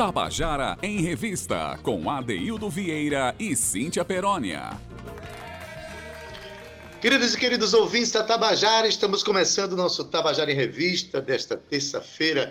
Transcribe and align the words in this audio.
Tabajara 0.00 0.78
em 0.82 1.02
Revista, 1.02 1.78
com 1.82 2.08
Adeildo 2.08 2.70
Vieira 2.70 3.34
e 3.38 3.54
Cíntia 3.54 4.02
Perónia. 4.02 4.70
Queridos 7.02 7.34
e 7.34 7.38
queridos 7.38 7.74
ouvintes 7.74 8.10
da 8.10 8.24
Tabajara, 8.24 8.88
estamos 8.88 9.22
começando 9.22 9.74
o 9.74 9.76
nosso 9.76 10.02
Tabajara 10.06 10.50
em 10.50 10.54
Revista 10.54 11.20
desta 11.20 11.54
terça-feira, 11.54 12.50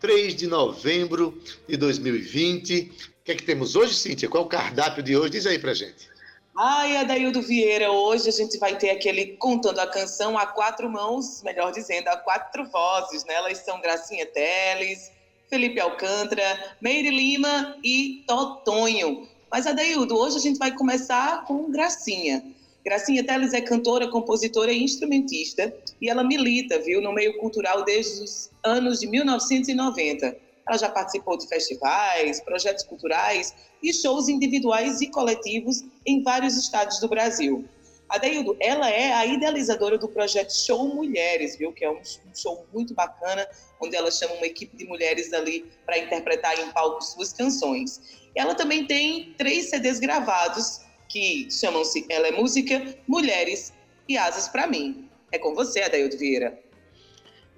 3 0.00 0.34
de 0.36 0.46
novembro 0.46 1.38
de 1.68 1.76
2020. 1.76 2.90
O 3.20 3.24
que 3.24 3.32
é 3.32 3.34
que 3.34 3.42
temos 3.42 3.76
hoje, 3.76 3.92
Cíntia? 3.92 4.26
Qual 4.26 4.44
é 4.44 4.46
o 4.46 4.48
cardápio 4.48 5.02
de 5.02 5.14
hoje? 5.14 5.32
Diz 5.32 5.46
aí 5.46 5.58
pra 5.58 5.74
gente. 5.74 6.08
Ai, 6.56 6.96
Adaildo 6.96 7.42
Vieira, 7.42 7.92
hoje 7.92 8.30
a 8.30 8.32
gente 8.32 8.56
vai 8.56 8.74
ter 8.74 8.88
aquele 8.88 9.36
contando 9.36 9.80
a 9.80 9.86
canção 9.86 10.38
a 10.38 10.46
quatro 10.46 10.88
mãos, 10.88 11.42
melhor 11.42 11.72
dizendo, 11.72 12.08
a 12.08 12.16
quatro 12.16 12.64
vozes, 12.70 13.22
né? 13.26 13.34
Elas 13.34 13.58
são 13.58 13.82
Gracinha 13.82 14.24
Teles, 14.24 15.14
Felipe 15.48 15.80
Alcântara, 15.80 16.76
Meire 16.80 17.10
Lima 17.10 17.76
e 17.82 18.24
Totonho. 18.26 19.28
Mas, 19.50 19.66
Adaildo, 19.66 20.16
hoje 20.16 20.36
a 20.36 20.40
gente 20.40 20.58
vai 20.58 20.74
começar 20.74 21.44
com 21.44 21.70
Gracinha. 21.70 22.42
Gracinha 22.84 23.24
Teles 23.24 23.52
é 23.52 23.60
cantora, 23.60 24.08
compositora 24.08 24.72
e 24.72 24.82
instrumentista 24.82 25.74
e 26.00 26.08
ela 26.08 26.22
milita, 26.22 26.78
viu, 26.78 27.00
no 27.00 27.12
meio 27.12 27.36
cultural 27.38 27.84
desde 27.84 28.22
os 28.22 28.50
anos 28.64 29.00
de 29.00 29.08
1990. 29.08 30.36
Ela 30.68 30.78
já 30.78 30.88
participou 30.88 31.36
de 31.36 31.48
festivais, 31.48 32.40
projetos 32.44 32.84
culturais 32.84 33.54
e 33.82 33.92
shows 33.92 34.28
individuais 34.28 35.00
e 35.00 35.08
coletivos 35.08 35.84
em 36.06 36.22
vários 36.22 36.56
estados 36.56 37.00
do 37.00 37.08
Brasil. 37.08 37.64
Adeildo, 38.08 38.56
ela 38.60 38.88
é 38.88 39.12
a 39.12 39.26
idealizadora 39.26 39.98
do 39.98 40.08
projeto 40.08 40.50
Show 40.50 40.94
Mulheres, 40.94 41.56
viu? 41.56 41.72
Que 41.72 41.84
é 41.84 41.90
um, 41.90 42.00
show 42.34 42.66
muito 42.72 42.94
bacana, 42.94 43.46
onde 43.80 43.96
ela 43.96 44.10
chama 44.10 44.34
uma 44.34 44.46
equipe 44.46 44.76
de 44.76 44.84
mulheres 44.84 45.32
ali 45.32 45.66
para 45.84 45.98
interpretar 45.98 46.58
em 46.58 46.70
palco 46.70 47.02
suas 47.02 47.32
canções. 47.32 48.28
Ela 48.34 48.54
também 48.54 48.86
tem 48.86 49.34
três 49.36 49.70
CDs 49.70 49.98
gravados 49.98 50.80
que 51.08 51.48
chamam-se 51.50 52.06
Ela 52.08 52.28
é 52.28 52.32
Música, 52.32 52.96
Mulheres 53.08 53.72
e 54.08 54.16
Asas 54.16 54.48
para 54.48 54.66
Mim. 54.66 55.08
É 55.32 55.38
com 55.38 55.54
você, 55.54 55.82
Adeildo 55.82 56.16
Vieira. 56.16 56.58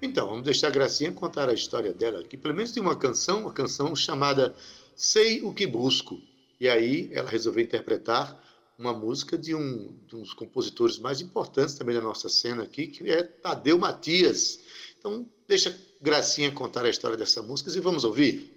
Então, 0.01 0.27
vamos 0.27 0.43
deixar 0.43 0.67
a 0.67 0.71
Gracinha 0.71 1.11
contar 1.11 1.49
a 1.49 1.53
história 1.53 1.93
dela 1.93 2.21
aqui. 2.21 2.37
Pelo 2.37 2.55
menos 2.55 2.71
tem 2.71 2.81
uma 2.81 2.95
canção, 2.95 3.41
uma 3.41 3.53
canção 3.53 3.95
chamada 3.95 4.55
Sei 4.95 5.41
o 5.41 5.53
que 5.53 5.67
Busco. 5.67 6.19
E 6.59 6.67
aí 6.67 7.09
ela 7.13 7.29
resolveu 7.29 7.63
interpretar 7.63 8.37
uma 8.79 8.93
música 8.93 9.37
de 9.37 9.53
um, 9.53 9.93
de 10.07 10.15
dos 10.15 10.33
compositores 10.33 10.97
mais 10.97 11.19
importantes 11.19 11.75
também 11.75 11.93
da 11.93 12.01
nossa 12.01 12.29
cena 12.29 12.63
aqui, 12.63 12.87
que 12.87 13.11
é 13.11 13.21
Tadeu 13.21 13.77
Matias. 13.77 14.61
Então, 14.97 15.27
deixa 15.45 15.77
Gracinha 16.01 16.49
contar 16.49 16.85
a 16.85 16.89
história 16.89 17.17
dessa 17.17 17.41
música 17.43 17.69
e 17.69 17.81
vamos 17.81 18.05
ouvir. 18.05 18.49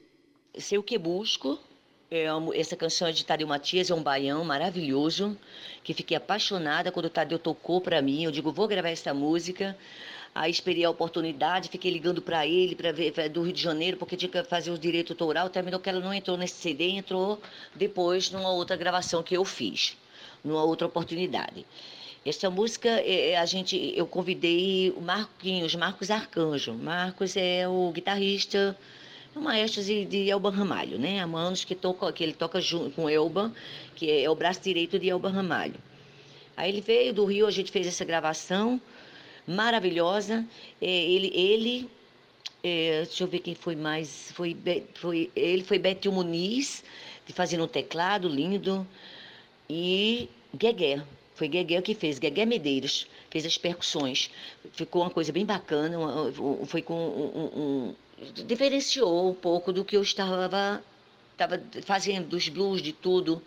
Sei 0.56 0.78
o 0.78 0.83
que 0.83 0.97
busco. 0.97 1.59
É 2.09 2.27
essa 2.55 2.77
canção 2.77 3.09
é 3.09 3.12
de 3.12 3.25
Tadeu 3.25 3.48
Matias, 3.48 3.91
é 3.91 3.95
um 3.95 4.03
baião 4.03 4.45
maravilhoso, 4.45 5.37
que 5.83 5.95
fiquei 5.95 6.17
apaixonada 6.17 6.93
quando 6.93 7.06
o 7.06 7.11
Tadeu 7.11 7.39
tocou 7.39 7.81
para 7.81 8.00
mim. 8.00 8.23
Eu 8.25 8.31
digo, 8.31 8.53
vou 8.53 8.69
gravar 8.69 8.91
essa 8.91 9.12
música. 9.12 9.77
Aí 10.34 10.50
esperei 10.50 10.84
a 10.84 10.91
oportunidade, 10.91 11.69
fiquei 11.69 11.91
ligando 11.91 12.23
para 12.23 12.47
ele, 12.47 12.75
para 12.75 12.93
ver 12.93 13.28
do 13.28 13.43
Rio 13.43 13.53
de 13.53 13.61
Janeiro, 13.61 13.97
porque 13.97 14.17
tinha 14.17 14.31
que 14.31 14.43
fazer 14.45 14.70
o 14.70 14.78
direito 14.78 15.12
autoral. 15.12 15.50
Terminou 15.50 15.81
que 15.81 15.91
ela 15.91 16.00
não 16.00 16.12
entrou 16.12 16.37
nesse 16.37 16.55
CD, 16.55 16.91
entrou 16.91 17.41
depois 17.75 18.31
numa 18.31 18.50
outra 18.50 18.77
gravação 18.77 19.23
que 19.23 19.37
eu 19.37 19.45
fiz, 19.45 19.97
numa 20.44 20.62
outra 20.64 20.86
oportunidade. 20.86 21.66
Essa 22.24 22.48
música, 22.48 22.88
é, 22.88 23.30
é, 23.30 23.38
a 23.38 23.44
gente, 23.44 23.92
eu 23.96 24.06
convidei 24.06 24.90
o 24.96 25.00
Marquinhos, 25.00 25.75
Marcos 25.75 26.10
Arcanjo. 26.10 26.72
Marcos 26.75 27.36
é 27.36 27.66
o 27.66 27.91
guitarrista, 27.91 28.78
o 29.34 29.41
maestro 29.41 29.82
de, 29.82 30.04
de 30.04 30.31
Elba 30.31 30.50
Ramalho, 30.50 30.98
né? 30.98 31.20
Há 31.20 31.25
anos 31.25 31.64
que, 31.64 31.75
toca, 31.75 32.12
que 32.12 32.22
ele 32.22 32.32
toca 32.32 32.60
junto 32.60 32.91
com 32.91 33.10
Elba, 33.10 33.52
que 33.97 34.08
é, 34.08 34.22
é 34.22 34.31
o 34.31 34.34
braço 34.36 34.60
direito 34.60 34.98
de 34.98 35.10
Elba 35.10 35.31
Ramalho. 35.31 35.75
Aí 36.56 36.70
ele 36.70 36.81
veio 36.81 37.12
do 37.12 37.25
Rio, 37.25 37.47
a 37.47 37.50
gente 37.50 37.72
fez 37.72 37.86
essa 37.86 38.04
gravação 38.04 38.81
maravilhosa. 39.47 40.47
Ele, 40.81 41.32
ele 41.34 41.91
é, 42.62 43.02
deixa 43.04 43.25
eu 43.25 43.26
ver 43.26 43.41
quem 43.41 43.54
foi 43.54 43.75
mais. 43.75 44.31
Foi, 44.32 44.56
foi, 44.94 45.31
ele 45.34 45.64
foi 45.64 45.78
Betil 45.78 46.12
Muniz, 46.12 46.84
fazendo 47.34 47.64
um 47.64 47.69
teclado 47.69 48.28
lindo. 48.28 48.86
E 49.75 50.28
Guegué. 50.55 51.03
Foi 51.34 51.49
Guegué 51.49 51.81
que 51.81 51.94
fez, 51.94 52.19
Guegué 52.19 52.44
Medeiros, 52.44 53.06
fez 53.31 53.47
as 53.47 53.56
percussões. 53.56 54.31
Ficou 54.72 55.00
uma 55.00 55.10
coisa 55.10 55.33
bem 55.33 55.47
bacana, 55.47 55.97
foi 56.66 56.83
com 56.83 56.94
um, 56.94 57.38
um, 57.38 57.60
um, 57.62 57.94
diferenciou 58.44 59.31
um 59.31 59.34
pouco 59.34 59.72
do 59.72 59.82
que 59.82 59.97
eu 59.97 60.03
estava, 60.03 60.84
estava 61.32 61.62
fazendo, 61.84 62.28
dos 62.28 62.50
blues, 62.50 62.82
de 62.82 62.93
tudo. 62.93 63.43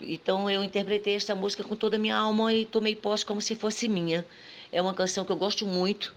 Então 0.00 0.50
eu 0.50 0.64
interpretei 0.64 1.14
essa 1.14 1.32
música 1.36 1.62
com 1.62 1.76
toda 1.76 1.94
a 1.94 1.98
minha 1.98 2.16
alma 2.16 2.52
e 2.52 2.64
tomei 2.64 2.96
posse 2.96 3.24
como 3.24 3.40
se 3.40 3.54
fosse 3.54 3.88
minha. 3.88 4.26
É 4.72 4.82
uma 4.82 4.94
canção 4.94 5.24
que 5.24 5.30
eu 5.30 5.36
gosto 5.36 5.64
muito. 5.64 6.12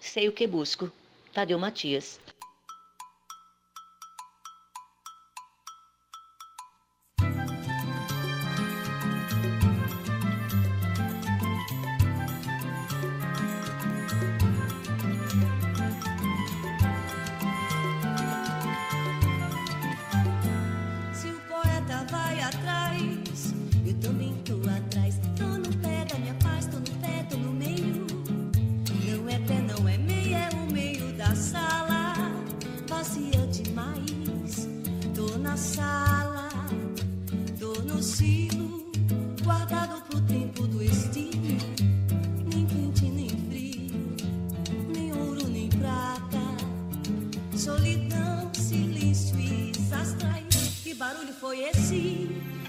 Sei 0.00 0.26
o 0.26 0.32
que 0.32 0.44
busco. 0.44 0.90
Tadeu 1.32 1.56
Matias. 1.56 2.18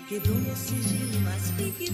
Και 0.10 0.20
το 0.20 0.30
λέω 0.30 0.56
σιγήνωμα 0.66 1.36
σφίγγι. 1.46 1.87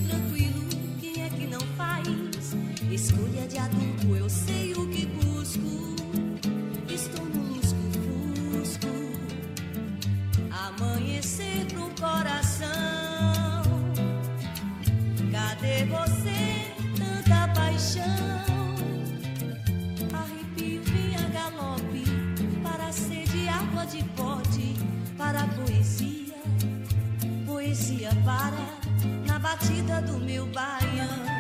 na 29.26 29.38
batida 29.38 30.02
do 30.02 30.18
meu 30.18 30.46
baião. 30.48 31.33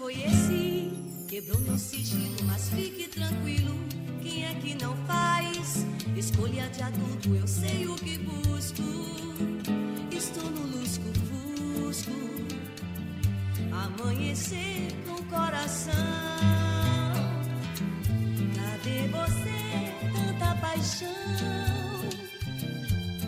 foi 0.00 0.14
esse? 0.14 0.90
Quebrou 1.28 1.60
meu 1.60 1.78
sigilo, 1.78 2.42
mas 2.46 2.70
fique 2.70 3.06
tranquilo. 3.06 3.78
Quem 4.22 4.46
é 4.46 4.54
que 4.54 4.74
não 4.82 4.96
faz? 5.06 5.84
Escolha 6.16 6.70
de 6.70 6.82
adulto, 6.82 7.34
eu 7.34 7.46
sei 7.46 7.86
o 7.86 7.94
que 7.96 8.16
busco. 8.16 8.82
Estou 10.10 10.50
no 10.50 10.78
lusco-fusco. 10.78 12.12
Amanhecer 13.70 14.88
com 15.06 15.22
coração. 15.24 15.92
Cadê 18.56 19.06
você? 19.08 19.60
Tanta 20.14 20.54
paixão. 20.62 21.08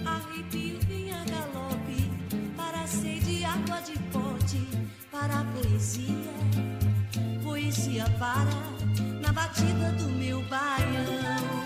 Arrivei 0.07 0.81
em 0.89 1.31
galope 1.31 2.11
para 2.57 2.87
ser 2.87 3.21
de 3.21 3.45
água 3.45 3.79
de 3.83 3.99
pote 4.11 4.67
para 5.11 5.41
a 5.41 5.45
poesia 5.45 6.32
para 8.19 8.51
na 9.21 9.33
batida 9.33 9.93
do 9.93 10.09
meu 10.09 10.43
baião. 10.45 11.62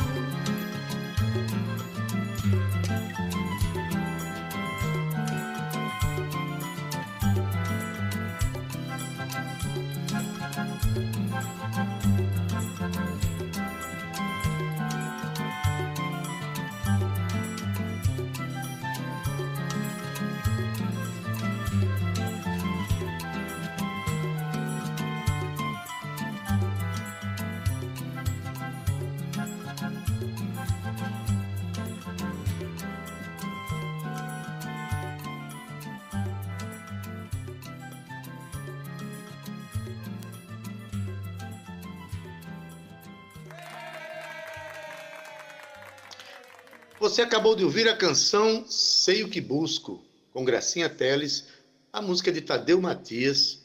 Você 47.17 47.23
acabou 47.23 47.57
de 47.57 47.65
ouvir 47.65 47.89
a 47.89 47.97
canção 47.97 48.67
Sei 48.69 49.25
o 49.25 49.31
que 49.31 49.41
Busco, 49.41 50.05
com 50.35 50.45
Gracinha 50.45 50.87
Teles, 50.87 51.47
a 51.91 52.03
música 52.03 52.31
de 52.31 52.43
Tadeu 52.43 52.79
Matias. 52.79 53.63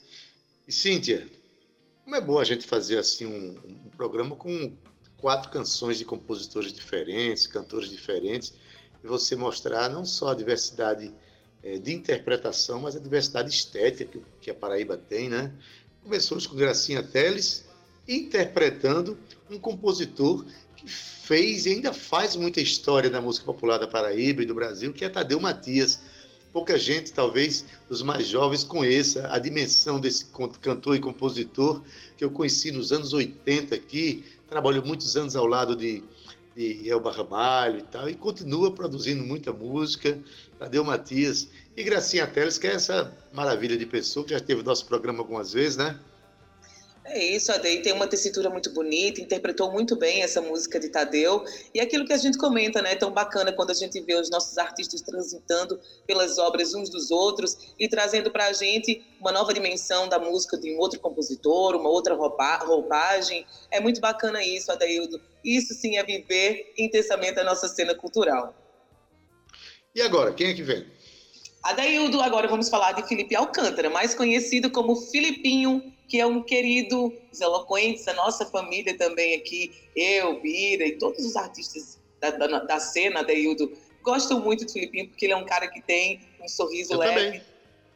E 0.65 0.71
Cíntia, 0.71 1.27
como 2.05 2.15
é 2.15 2.21
bom 2.21 2.39
a 2.39 2.45
gente 2.45 2.65
fazer 2.65 2.97
assim 2.97 3.25
um, 3.25 3.59
um 3.65 3.89
programa 3.89 4.37
com 4.37 4.73
quatro 5.17 5.51
canções 5.51 5.97
de 5.97 6.05
compositores 6.05 6.71
diferentes, 6.71 7.45
cantores 7.45 7.89
diferentes, 7.89 8.53
e 9.03 9.07
você 9.07 9.35
mostrar 9.35 9.89
não 9.89 10.05
só 10.05 10.29
a 10.29 10.33
diversidade 10.33 11.13
é, 11.61 11.77
de 11.77 11.91
interpretação, 11.91 12.79
mas 12.79 12.95
a 12.95 13.01
diversidade 13.01 13.49
estética 13.49 14.17
que, 14.17 14.23
que 14.39 14.49
a 14.49 14.55
Paraíba 14.55 14.95
tem, 14.95 15.27
né? 15.27 15.51
Começamos 16.01 16.47
com 16.47 16.55
Gracinha 16.55 17.03
Teles 17.03 17.65
interpretando 18.07 19.17
um 19.49 19.57
compositor 19.57 20.45
que 20.75 20.87
fez 20.87 21.65
e 21.65 21.69
ainda 21.69 21.93
faz 21.93 22.35
muita 22.35 22.59
história 22.59 23.09
da 23.09 23.21
música 23.21 23.45
popular 23.45 23.77
da 23.77 23.87
Paraíba 23.87 24.41
e 24.41 24.45
do 24.45 24.55
Brasil, 24.55 24.91
que 24.91 25.05
é 25.05 25.09
Tadeu 25.09 25.39
Matias. 25.39 26.01
Pouca 26.51 26.77
gente, 26.77 27.13
talvez, 27.13 27.65
os 27.89 28.01
mais 28.01 28.27
jovens, 28.27 28.63
conheça 28.63 29.27
a 29.31 29.39
dimensão 29.39 29.99
desse 29.99 30.25
cantor 30.59 30.95
e 30.95 30.99
compositor 30.99 31.81
que 32.17 32.25
eu 32.25 32.31
conheci 32.31 32.71
nos 32.71 32.91
anos 32.91 33.13
80 33.13 33.73
aqui, 33.73 34.25
trabalhou 34.49 34.85
muitos 34.85 35.15
anos 35.15 35.37
ao 35.37 35.45
lado 35.45 35.77
de, 35.77 36.03
de 36.53 36.89
Elba 36.89 37.11
Ramalho 37.11 37.79
e 37.79 37.83
tal, 37.83 38.09
e 38.09 38.15
continua 38.15 38.71
produzindo 38.71 39.23
muita 39.23 39.53
música, 39.53 40.19
Tadeu 40.59 40.83
Matias. 40.83 41.47
E 41.77 41.83
Gracinha 41.83 42.27
Teles, 42.27 42.57
que 42.57 42.67
é 42.67 42.73
essa 42.73 43.15
maravilha 43.31 43.77
de 43.77 43.85
pessoa, 43.85 44.25
que 44.25 44.33
já 44.33 44.39
teve 44.41 44.61
nosso 44.61 44.85
programa 44.85 45.19
algumas 45.19 45.53
vezes, 45.53 45.77
né? 45.77 45.97
É 47.03 47.23
isso, 47.23 47.51
a 47.51 47.57
Day 47.57 47.81
tem 47.81 47.93
uma 47.93 48.07
tessitura 48.07 48.49
muito 48.49 48.71
bonita, 48.71 49.19
interpretou 49.19 49.71
muito 49.71 49.95
bem 49.95 50.21
essa 50.21 50.39
música 50.39 50.79
de 50.79 50.87
Tadeu. 50.87 51.43
E 51.73 51.79
é 51.79 51.83
aquilo 51.83 52.05
que 52.05 52.13
a 52.13 52.17
gente 52.17 52.37
comenta, 52.37 52.81
né? 52.81 52.95
Tão 52.95 53.11
bacana 53.11 53.51
quando 53.51 53.71
a 53.71 53.73
gente 53.73 53.99
vê 54.01 54.13
os 54.15 54.29
nossos 54.29 54.57
artistas 54.57 55.01
transitando 55.01 55.79
pelas 56.05 56.37
obras 56.37 56.75
uns 56.75 56.89
dos 56.89 57.09
outros 57.09 57.73
e 57.79 57.89
trazendo 57.89 58.29
para 58.29 58.45
a 58.47 58.53
gente 58.53 59.03
uma 59.19 59.31
nova 59.31 59.51
dimensão 59.51 60.07
da 60.07 60.19
música 60.19 60.57
de 60.57 60.73
um 60.73 60.77
outro 60.77 60.99
compositor, 60.99 61.75
uma 61.75 61.89
outra 61.89 62.13
roupa, 62.13 62.57
roupagem. 62.57 63.45
É 63.71 63.79
muito 63.79 63.99
bacana 63.99 64.43
isso, 64.43 64.71
Adaildo. 64.71 65.19
Isso 65.43 65.73
sim 65.73 65.97
é 65.97 66.03
viver 66.03 66.71
intensamente 66.77 67.39
a 67.39 67.43
nossa 67.43 67.67
cena 67.67 67.95
cultural. 67.95 68.55
E 69.95 70.01
agora, 70.01 70.33
quem 70.33 70.51
é 70.51 70.53
que 70.53 70.63
vem? 70.63 70.85
Adaildo, 71.63 72.21
agora 72.21 72.47
vamos 72.47 72.69
falar 72.69 72.91
de 72.93 73.07
Felipe 73.07 73.35
Alcântara, 73.35 73.89
mais 73.89 74.13
conhecido 74.13 74.71
como 74.71 74.95
Filipinho 74.95 75.93
que 76.11 76.19
é 76.19 76.25
um 76.25 76.43
querido, 76.43 77.17
os 77.31 77.39
eloquentes, 77.39 78.05
a 78.05 78.13
nossa 78.13 78.45
família 78.45 78.97
também 78.97 79.33
aqui, 79.33 79.71
eu, 79.95 80.41
Bira 80.41 80.85
e 80.85 80.97
todos 80.97 81.25
os 81.25 81.37
artistas 81.37 81.97
da, 82.19 82.31
da, 82.31 82.59
da 82.59 82.79
cena, 82.81 83.23
Deildo, 83.23 83.71
gostam 84.03 84.41
muito 84.41 84.65
do 84.65 84.73
Filipinho, 84.73 85.07
porque 85.07 85.25
ele 85.25 85.31
é 85.31 85.37
um 85.37 85.45
cara 85.45 85.69
que 85.69 85.81
tem 85.81 86.19
um 86.43 86.49
sorriso 86.49 86.95
eu 86.95 86.97
leve. 86.97 87.13
Também. 87.13 87.41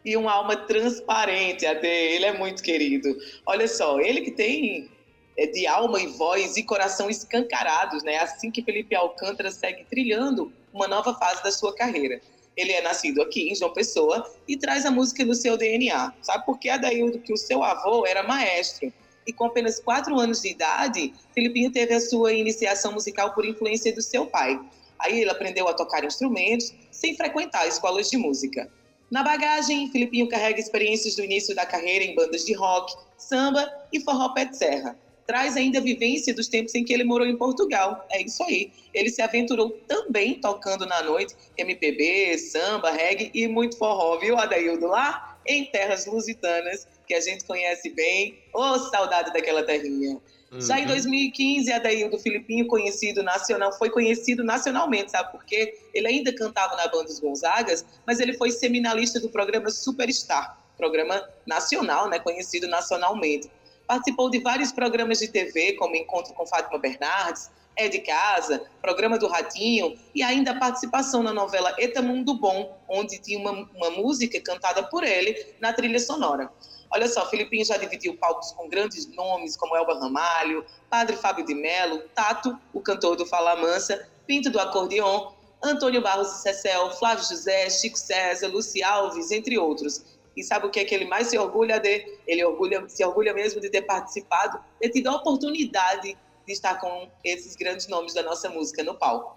E 0.06 0.16
uma 0.16 0.32
alma 0.32 0.56
transparente, 0.56 1.66
até 1.66 2.14
ele 2.14 2.24
é 2.24 2.32
muito 2.32 2.64
querido. 2.64 3.18
Olha 3.46 3.68
só, 3.68 4.00
ele 4.00 4.22
que 4.22 4.32
tem 4.32 4.90
é, 5.38 5.48
de 5.48 5.68
alma 5.68 6.00
e 6.00 6.08
voz 6.08 6.56
e 6.56 6.64
coração 6.64 7.10
escancarados, 7.10 8.02
né? 8.02 8.20
Assim 8.20 8.50
que 8.50 8.64
Felipe 8.64 8.96
Alcântara 8.96 9.52
segue 9.52 9.84
trilhando 9.90 10.54
uma 10.72 10.88
nova 10.88 11.14
fase 11.16 11.44
da 11.44 11.52
sua 11.52 11.76
carreira. 11.76 12.22
Ele 12.56 12.72
é 12.72 12.82
nascido 12.82 13.22
aqui 13.22 13.50
em 13.50 13.56
João 13.56 13.74
Pessoa 13.74 14.30
e 14.48 14.56
traz 14.56 14.86
a 14.86 14.92
música 14.92 15.26
no 15.26 15.36
seu 15.36 15.58
DNA. 15.58 16.14
Sabe 16.22 16.46
por 16.46 16.58
que, 16.58 16.70
Adaildo? 16.70 17.20
Que 17.20 17.34
o 17.34 17.38
seu 17.38 17.64
avô 17.64 18.06
era 18.06 18.24
maestro. 18.24 18.92
E 19.28 19.34
com 19.34 19.46
apenas 19.46 19.80
quatro 19.80 20.18
anos 20.20 20.42
de 20.42 20.50
idade, 20.50 21.14
Filipinho 21.34 21.72
teve 21.72 21.94
a 21.94 22.00
sua 22.00 22.34
iniciação 22.34 22.94
musical 22.94 23.34
por 23.34 23.46
influência 23.46 23.94
do 23.94 24.02
seu 24.02 24.28
pai. 24.28 24.60
Aí 25.00 25.20
ele 25.22 25.30
aprendeu 25.30 25.68
a 25.68 25.74
tocar 25.74 26.04
instrumentos 26.04 26.74
sem 26.92 27.16
frequentar 27.18 27.68
escolas 27.68 28.10
de 28.10 28.18
música. 28.18 28.72
Na 29.12 29.24
bagagem, 29.24 29.92
Filipinho 29.92 30.30
carrega 30.30 30.60
experiências 30.60 31.16
do 31.16 31.24
início 31.24 31.56
da 31.56 31.66
carreira 31.66 32.06
em 32.06 32.16
bandas 32.16 32.46
de 32.46 32.54
rock, 32.54 32.94
samba 33.18 33.70
e 33.92 34.00
forró 34.00 34.30
pé 34.30 34.46
de 34.46 34.58
serra 34.58 34.98
traz 35.26 35.58
ainda 35.58 35.80
a 35.80 35.82
vivência 35.82 36.34
dos 36.34 36.48
tempos 36.48 36.76
em 36.76 36.84
que 36.84 36.94
ele 36.94 37.04
morou 37.04 37.26
em 37.26 37.36
Portugal. 37.36 38.06
É 38.12 38.22
isso 38.22 38.44
aí. 38.44 38.72
Ele 38.94 39.10
se 39.10 39.22
aventurou 39.22 39.72
também 39.88 40.36
tocando 40.36 40.86
na 40.86 41.02
noite 41.04 41.36
MPB, 41.58 42.38
samba, 42.38 42.92
reggae 42.92 43.32
e 43.34 43.48
muito 43.48 43.78
forró, 43.78 44.18
viu, 44.18 44.38
Adaildo? 44.38 44.88
Lá 44.88 45.38
em 45.48 45.66
terras 45.66 46.06
lusitanas, 46.06 46.88
que 47.08 47.14
a 47.14 47.22
gente 47.22 47.46
conhece 47.46 47.90
bem. 47.90 48.40
Ô, 48.54 48.62
oh, 48.62 48.80
saudade 48.80 49.32
daquela 49.32 49.64
terrinha. 49.64 50.20
Uhum. 50.52 50.62
Já 50.62 50.80
em 50.80 50.88
2015, 50.88 51.72
Adaildo 51.72 52.18
Filipinho, 52.20 52.68
conhecido 52.68 53.22
nacional, 53.24 53.74
foi 53.74 53.90
conhecido 53.90 54.44
nacionalmente, 54.44 55.12
sabe 55.12 55.32
por 55.32 55.44
quê? 55.44 55.78
Ele 55.94 56.08
ainda 56.08 56.34
cantava 56.34 56.76
na 56.76 56.88
banda 56.88 57.06
dos 57.06 57.20
Gonzagas, 57.20 57.86
mas 58.06 58.20
ele 58.20 58.34
foi 58.34 58.52
seminalista 58.52 59.20
do 59.20 59.30
programa 59.30 59.70
Superstar, 59.70 60.58
programa 60.78 61.22
nacional, 61.46 62.10
né, 62.10 62.20
conhecido 62.20 62.68
nacionalmente. 62.68 63.50
Participou 63.88 64.30
de 64.30 64.40
vários 64.40 64.72
programas 64.72 65.20
de 65.20 65.28
TV, 65.28 65.74
como 65.74 65.96
Encontro 65.96 66.34
com 66.34 66.46
Fátima 66.46 66.80
Bernardes, 66.80 67.52
É 67.76 67.88
de 67.88 68.00
Casa, 68.00 68.64
Programa 68.82 69.18
do 69.18 69.28
Ratinho 69.28 69.98
e 70.14 70.24
ainda 70.24 70.52
a 70.52 70.60
participação 70.60 71.22
na 71.22 71.34
novela 71.34 71.76
Eta 71.78 72.02
Mundo 72.02 72.34
Bom, 72.34 72.78
onde 72.88 73.20
tinha 73.20 73.38
uma, 73.38 73.52
uma 73.76 73.90
música 73.92 74.40
cantada 74.42 74.84
por 74.84 75.04
ele 75.04 75.56
na 75.60 75.74
trilha 75.74 76.00
sonora. 76.00 76.50
Olha 76.90 77.08
só, 77.08 77.30
Filipinho 77.30 77.66
já 77.66 77.78
dividiu 77.78 78.16
palcos 78.16 78.52
com 78.54 78.70
grandes 78.70 79.06
nomes 79.14 79.58
como 79.58 79.76
Elba 79.76 80.00
Ramalho, 80.00 80.66
Padre 80.90 81.18
Fábio 81.18 81.46
de 81.46 81.54
Mello, 81.54 82.00
Tato, 82.16 82.58
o 82.74 82.80
cantor 82.80 83.18
do 83.18 83.26
Fala 83.26 83.56
Mansa, 83.56 84.08
Pinto 84.26 84.50
do 84.50 84.60
Acordeon, 84.60 85.34
Antônio 85.62 86.02
Barros 86.02 86.32
e 86.32 86.42
Cecel, 86.42 86.92
Flávio 86.92 87.26
José, 87.26 87.70
Chico 87.70 87.98
César, 87.98 88.48
Luci 88.48 88.82
Alves, 88.84 89.32
entre 89.32 89.58
outros. 89.58 90.15
E 90.36 90.44
sabe 90.44 90.68
o 90.68 90.70
que 90.70 90.80
é 90.80 90.86
que 90.86 90.94
ele 90.94 91.06
mais 91.06 91.28
se 91.28 91.38
orgulha 91.38 91.80
de? 91.80 92.06
Ele 92.28 92.44
orgulha, 92.44 92.88
se 92.90 93.04
orgulha 93.06 93.34
mesmo 93.34 93.62
de 93.62 93.70
ter 93.70 93.84
participado, 93.84 94.60
ter 94.80 94.90
tido 94.90 95.08
a 95.08 95.16
oportunidade 95.16 96.18
de 96.46 96.54
estar 96.54 96.80
com 96.80 97.10
esses 97.24 97.56
grandes 97.56 97.88
nomes 97.88 98.14
da 98.14 98.22
nossa 98.22 98.50
música 98.50 98.84
no 98.84 98.96
palco. 98.96 99.36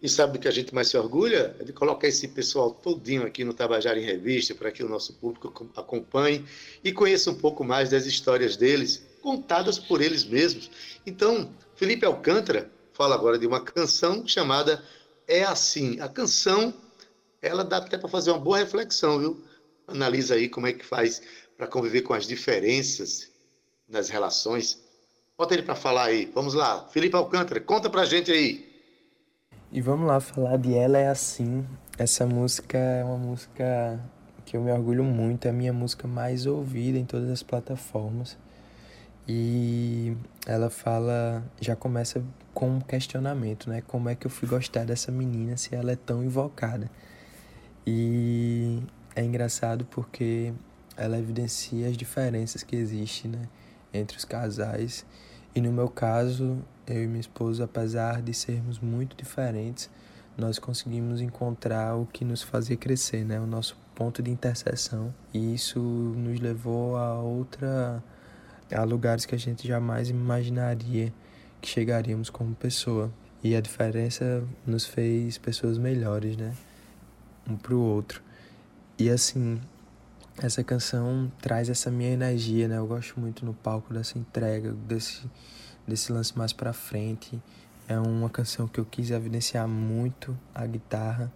E 0.00 0.08
sabe 0.08 0.36
o 0.36 0.40
que 0.40 0.46
a 0.46 0.52
gente 0.52 0.74
mais 0.74 0.88
se 0.88 0.96
orgulha? 0.96 1.56
É 1.58 1.64
de 1.64 1.72
colocar 1.72 2.06
esse 2.06 2.28
pessoal 2.28 2.70
todinho 2.70 3.26
aqui 3.26 3.44
no 3.44 3.54
Tabajara 3.54 3.98
em 3.98 4.04
Revista, 4.04 4.54
para 4.54 4.70
que 4.70 4.84
o 4.84 4.88
nosso 4.88 5.14
público 5.14 5.68
acompanhe 5.74 6.44
e 6.84 6.92
conheça 6.92 7.30
um 7.30 7.34
pouco 7.34 7.64
mais 7.64 7.90
das 7.90 8.04
histórias 8.04 8.56
deles, 8.56 9.04
contadas 9.22 9.78
por 9.78 10.02
eles 10.02 10.24
mesmos. 10.24 10.70
Então, 11.06 11.50
Felipe 11.74 12.04
Alcântara 12.04 12.70
fala 12.92 13.14
agora 13.14 13.38
de 13.38 13.46
uma 13.46 13.60
canção 13.60 14.26
chamada 14.28 14.82
É 15.26 15.44
Assim. 15.44 15.98
A 15.98 16.08
canção, 16.08 16.74
ela 17.40 17.64
dá 17.64 17.78
até 17.78 17.96
para 17.96 18.08
fazer 18.08 18.30
uma 18.30 18.38
boa 18.38 18.58
reflexão, 18.58 19.18
viu? 19.18 19.42
Analisa 19.86 20.34
aí 20.34 20.48
como 20.48 20.66
é 20.66 20.72
que 20.72 20.84
faz 20.84 21.22
para 21.56 21.66
conviver 21.66 22.02
com 22.02 22.14
as 22.14 22.26
diferenças 22.26 23.30
nas 23.88 24.08
relações. 24.08 24.78
Bota 25.38 25.54
ele 25.54 25.62
para 25.62 25.74
falar 25.74 26.06
aí. 26.06 26.30
Vamos 26.34 26.54
lá. 26.54 26.88
Felipe 26.88 27.16
Alcântara, 27.16 27.60
conta 27.60 27.90
pra 27.90 28.04
gente 28.04 28.30
aí. 28.30 28.66
E 29.70 29.80
vamos 29.80 30.06
lá 30.06 30.20
falar 30.20 30.56
de 30.56 30.74
Ela 30.74 30.98
é 30.98 31.08
Assim. 31.08 31.66
Essa 31.98 32.26
música 32.26 32.78
é 32.78 33.04
uma 33.04 33.18
música 33.18 34.00
que 34.44 34.56
eu 34.56 34.62
me 34.62 34.70
orgulho 34.70 35.02
muito, 35.02 35.46
é 35.46 35.50
a 35.50 35.52
minha 35.52 35.72
música 35.72 36.06
mais 36.06 36.46
ouvida 36.46 36.98
em 36.98 37.04
todas 37.04 37.28
as 37.30 37.42
plataformas. 37.42 38.38
E 39.28 40.16
ela 40.46 40.70
fala, 40.70 41.44
já 41.60 41.74
começa 41.74 42.22
com 42.54 42.76
um 42.76 42.80
questionamento, 42.80 43.68
né? 43.68 43.82
Como 43.86 44.08
é 44.08 44.14
que 44.14 44.26
eu 44.26 44.30
fui 44.30 44.48
gostar 44.48 44.84
dessa 44.84 45.10
menina 45.10 45.56
se 45.56 45.74
ela 45.74 45.90
é 45.90 45.96
tão 45.96 46.22
invocada? 46.22 46.88
E 47.84 48.82
é 49.16 49.24
engraçado 49.24 49.86
porque 49.86 50.52
ela 50.96 51.18
evidencia 51.18 51.88
as 51.88 51.96
diferenças 51.96 52.62
que 52.62 52.76
existem, 52.76 53.30
né, 53.30 53.48
entre 53.92 54.16
os 54.18 54.24
casais. 54.24 55.04
E 55.54 55.60
no 55.60 55.72
meu 55.72 55.88
caso, 55.88 56.62
eu 56.86 57.02
e 57.02 57.06
minha 57.06 57.20
esposa, 57.20 57.64
apesar 57.64 58.20
de 58.20 58.34
sermos 58.34 58.78
muito 58.78 59.16
diferentes, 59.16 59.90
nós 60.36 60.58
conseguimos 60.58 61.22
encontrar 61.22 61.96
o 61.96 62.04
que 62.06 62.24
nos 62.24 62.42
fazia 62.42 62.76
crescer, 62.76 63.24
né? 63.24 63.40
O 63.40 63.46
nosso 63.46 63.74
ponto 63.94 64.22
de 64.22 64.30
interseção. 64.30 65.14
E 65.32 65.54
isso 65.54 65.80
nos 65.80 66.38
levou 66.38 66.96
a 66.96 67.14
outra 67.14 68.04
a 68.70 68.82
lugares 68.82 69.24
que 69.24 69.34
a 69.34 69.38
gente 69.38 69.66
jamais 69.66 70.10
imaginaria 70.10 71.12
que 71.62 71.68
chegaríamos 71.68 72.28
como 72.28 72.54
pessoa. 72.54 73.10
E 73.42 73.56
a 73.56 73.60
diferença 73.62 74.44
nos 74.66 74.84
fez 74.84 75.38
pessoas 75.38 75.78
melhores, 75.78 76.36
né? 76.36 76.52
Um 77.48 77.56
pro 77.56 77.80
outro. 77.80 78.25
E 78.98 79.10
assim, 79.10 79.60
essa 80.42 80.64
canção 80.64 81.30
traz 81.40 81.68
essa 81.68 81.90
minha 81.90 82.10
energia, 82.10 82.66
né? 82.66 82.78
Eu 82.78 82.86
gosto 82.86 83.20
muito 83.20 83.44
no 83.44 83.52
palco 83.52 83.92
dessa 83.92 84.18
entrega, 84.18 84.72
desse, 84.72 85.28
desse 85.86 86.12
lance 86.12 86.36
mais 86.36 86.52
pra 86.52 86.72
frente. 86.72 87.40
É 87.86 87.98
uma 87.98 88.30
canção 88.30 88.66
que 88.66 88.80
eu 88.80 88.84
quis 88.84 89.10
evidenciar 89.10 89.68
muito 89.68 90.36
a 90.54 90.66
guitarra. 90.66 91.32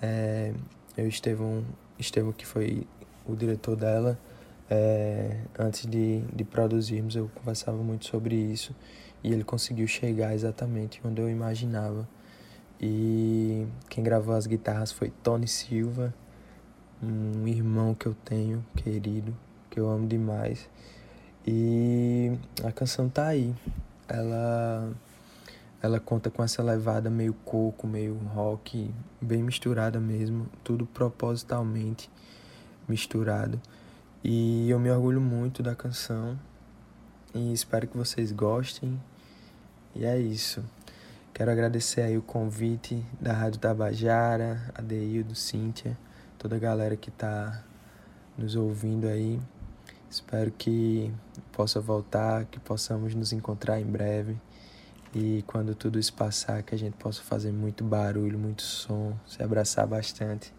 É, 0.00 0.54
eu 0.96 1.08
Estevão, 1.08 1.64
Estevão, 1.98 2.32
que 2.32 2.46
foi 2.46 2.86
o 3.26 3.34
diretor 3.34 3.76
dela, 3.76 4.18
é, 4.70 5.38
antes 5.58 5.86
de, 5.86 6.20
de 6.34 6.44
produzirmos, 6.44 7.14
eu 7.14 7.30
conversava 7.34 7.78
muito 7.82 8.06
sobre 8.06 8.34
isso 8.34 8.74
e 9.22 9.32
ele 9.32 9.44
conseguiu 9.44 9.86
chegar 9.86 10.34
exatamente 10.34 11.00
onde 11.04 11.20
eu 11.20 11.28
imaginava. 11.28 12.08
E 12.80 13.66
quem 13.88 14.02
gravou 14.02 14.34
as 14.34 14.46
guitarras 14.46 14.90
foi 14.90 15.10
Tony 15.22 15.46
Silva, 15.46 16.12
um 17.02 17.46
irmão 17.48 17.94
que 17.94 18.06
eu 18.06 18.14
tenho, 18.24 18.64
querido, 18.76 19.36
que 19.68 19.80
eu 19.80 19.90
amo 19.90 20.06
demais. 20.06 20.68
E 21.46 22.32
a 22.62 22.70
canção 22.70 23.08
tá 23.08 23.26
aí. 23.26 23.54
Ela 24.08 24.92
ela 25.82 25.98
conta 25.98 26.30
com 26.30 26.44
essa 26.44 26.62
levada 26.62 27.10
meio 27.10 27.34
coco, 27.44 27.88
meio 27.88 28.14
rock, 28.32 28.94
bem 29.20 29.42
misturada 29.42 29.98
mesmo, 29.98 30.46
tudo 30.62 30.86
propositalmente 30.86 32.08
misturado. 32.88 33.60
E 34.22 34.70
eu 34.70 34.78
me 34.78 34.88
orgulho 34.88 35.20
muito 35.20 35.60
da 35.60 35.74
canção 35.74 36.38
e 37.34 37.52
espero 37.52 37.88
que 37.88 37.96
vocês 37.96 38.30
gostem. 38.30 39.00
E 39.96 40.04
é 40.04 40.16
isso. 40.16 40.64
Quero 41.34 41.50
agradecer 41.50 42.02
aí 42.02 42.16
o 42.16 42.22
convite 42.22 43.04
da 43.20 43.32
Rádio 43.32 43.58
Tabajara, 43.58 44.70
a 44.76 44.80
Deildo, 44.80 45.34
Cíntia, 45.34 45.98
toda 46.42 46.56
a 46.56 46.58
galera 46.58 46.96
que 46.96 47.08
está 47.08 47.62
nos 48.36 48.56
ouvindo 48.56 49.06
aí. 49.06 49.40
Espero 50.10 50.50
que 50.50 51.14
possa 51.52 51.80
voltar, 51.80 52.46
que 52.46 52.58
possamos 52.58 53.14
nos 53.14 53.32
encontrar 53.32 53.80
em 53.80 53.86
breve. 53.86 54.36
E 55.14 55.44
quando 55.46 55.74
tudo 55.74 56.00
isso 56.00 56.12
passar, 56.12 56.62
que 56.64 56.74
a 56.74 56.78
gente 56.78 56.94
possa 56.94 57.22
fazer 57.22 57.52
muito 57.52 57.84
barulho, 57.84 58.36
muito 58.38 58.62
som, 58.62 59.16
se 59.24 59.40
abraçar 59.40 59.86
bastante 59.86 60.52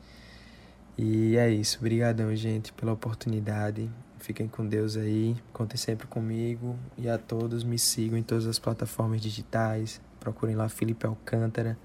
e 0.97 1.37
é 1.37 1.49
isso. 1.49 1.79
Obrigadão, 1.79 2.35
gente, 2.35 2.71
pela 2.73 2.93
oportunidade. 2.93 3.89
Fiquem 4.19 4.47
com 4.47 4.65
Deus 4.65 4.95
aí. 4.95 5.35
Contem 5.51 5.75
sempre 5.75 6.05
comigo. 6.05 6.77
E 6.97 7.09
a 7.09 7.17
todos 7.17 7.63
me 7.63 7.79
sigam 7.79 8.17
em 8.17 8.23
todas 8.23 8.45
as 8.45 8.59
plataformas 8.59 9.19
digitais. 9.19 9.99
Procurem 10.19 10.55
lá 10.55 10.69
Felipe 10.69 11.05
Alcântara. 11.05 11.77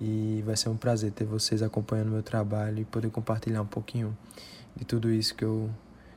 E 0.00 0.42
vai 0.46 0.56
ser 0.56 0.68
um 0.68 0.76
prazer 0.76 1.10
ter 1.12 1.24
vocês 1.24 1.62
acompanhando 1.62 2.10
meu 2.10 2.22
trabalho 2.22 2.80
e 2.80 2.84
poder 2.84 3.10
compartilhar 3.10 3.62
um 3.62 3.66
pouquinho 3.66 4.16
de 4.76 4.84
tudo 4.84 5.10
isso 5.10 5.34
que 5.34 5.44
eu, 5.44 5.68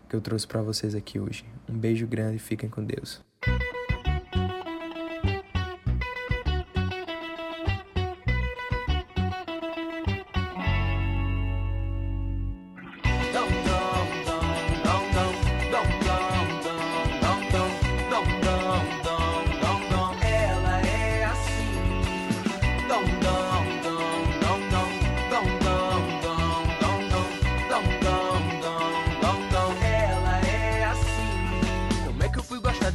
que 0.08 0.16
eu 0.16 0.22
trouxe 0.22 0.48
para 0.48 0.62
vocês 0.62 0.94
aqui 0.94 1.20
hoje. 1.20 1.44
Um 1.68 1.78
beijo 1.78 2.06
grande 2.06 2.36
e 2.36 2.40
fiquem 2.40 2.70
com 2.70 2.84
Deus. 2.84 3.22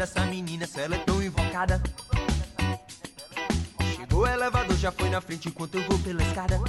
essa 0.07 0.25
menina, 0.25 0.67
se 0.67 0.81
ela 0.81 0.95
é 0.95 0.99
tão 1.01 1.21
invocada. 1.21 1.83
Chegou 3.97 4.21
o 4.21 4.27
elevador, 4.27 4.77
já 4.77 4.93
foi 4.93 5.11
na 5.11 5.21
frente 5.21 5.49
enquanto 5.49 5.75
eu 5.75 5.83
vou 5.83 5.99
pela 5.99 6.23
escada. 6.23 6.61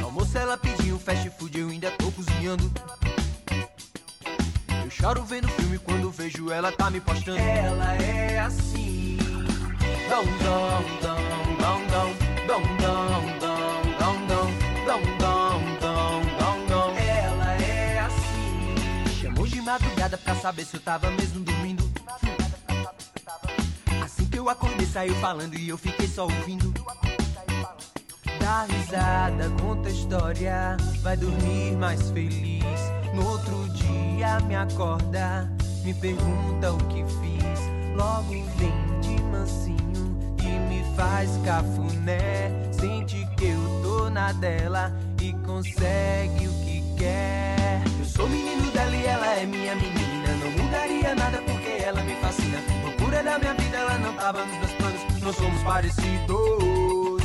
No 0.00 0.06
almoço 0.06 0.38
ela 0.38 0.56
pediu 0.56 0.98
fast 0.98 1.28
food, 1.38 1.58
eu 1.58 1.68
ainda 1.68 1.90
tô 1.90 2.10
cozinhando. 2.10 2.72
Eu 4.82 4.90
choro 4.90 5.24
vendo 5.24 5.46
filme 5.48 5.78
quando 5.78 6.10
vejo 6.10 6.50
ela 6.50 6.72
tá 6.72 6.90
me 6.90 7.00
postando. 7.00 7.38
Ela 7.38 7.94
é 7.96 8.38
assim. 8.38 9.18
Dão, 10.08 10.24
dão, 10.24 10.84
dão, 11.02 11.18
dão, 11.58 11.86
dão, 11.86 12.14
dão, 12.46 12.62
dão, 12.78 13.38
dão, 13.40 13.98
dão, 13.98 14.18
dão, 14.26 14.50
dão, 14.86 15.18
dão. 15.18 15.25
Saber 20.46 20.64
se 20.64 20.76
eu 20.76 20.80
tava 20.80 21.10
mesmo 21.10 21.40
dormindo. 21.40 21.82
Assim 24.04 24.24
que 24.26 24.38
eu 24.38 24.48
acordei, 24.48 24.86
saiu 24.86 25.14
falando 25.16 25.54
e 25.54 25.68
eu 25.68 25.76
fiquei 25.76 26.06
só 26.06 26.22
ouvindo. 26.22 26.72
Dá 28.38 28.64
risada, 28.64 29.50
conta 29.60 29.88
história, 29.88 30.76
vai 31.02 31.16
dormir 31.16 31.76
mais 31.76 32.10
feliz. 32.10 32.62
No 33.12 33.28
outro 33.28 33.68
dia 33.70 34.38
me 34.46 34.54
acorda, 34.54 35.50
me 35.82 35.92
pergunta 35.94 36.72
o 36.72 36.78
que 36.86 37.04
fiz. 37.04 37.60
Logo 37.96 38.30
vem 38.30 39.00
de 39.00 39.20
mansinho 39.24 40.36
e 40.40 40.58
me 40.68 40.84
faz 40.94 41.28
cafuné. 41.44 42.52
Sente 42.78 43.26
que 43.36 43.46
eu 43.46 43.82
tô 43.82 44.10
na 44.10 44.30
dela 44.32 44.92
e 45.20 45.32
consegue 45.44 46.46
o 46.46 46.52
que 46.64 46.84
quer. 46.96 47.65
Sou 48.14 48.28
menino 48.28 48.70
dela 48.72 48.96
e 48.96 49.06
ela 49.06 49.26
é 49.34 49.46
minha 49.46 49.74
menina 49.74 50.16
mudaria 50.76 51.14
nada 51.14 51.42
porque 51.42 51.82
ela 51.82 52.02
me 52.02 52.14
fascina. 52.16 52.58
Loucura 52.82 53.22
da 53.22 53.38
minha 53.38 53.54
vida, 53.54 53.76
ela 53.76 53.98
não 53.98 54.12
tava 54.14 54.44
nos 54.44 54.58
meus 54.58 54.72
planos. 54.72 55.00
Não 55.22 55.32
somos 55.32 55.62
parecidos. 55.62 57.22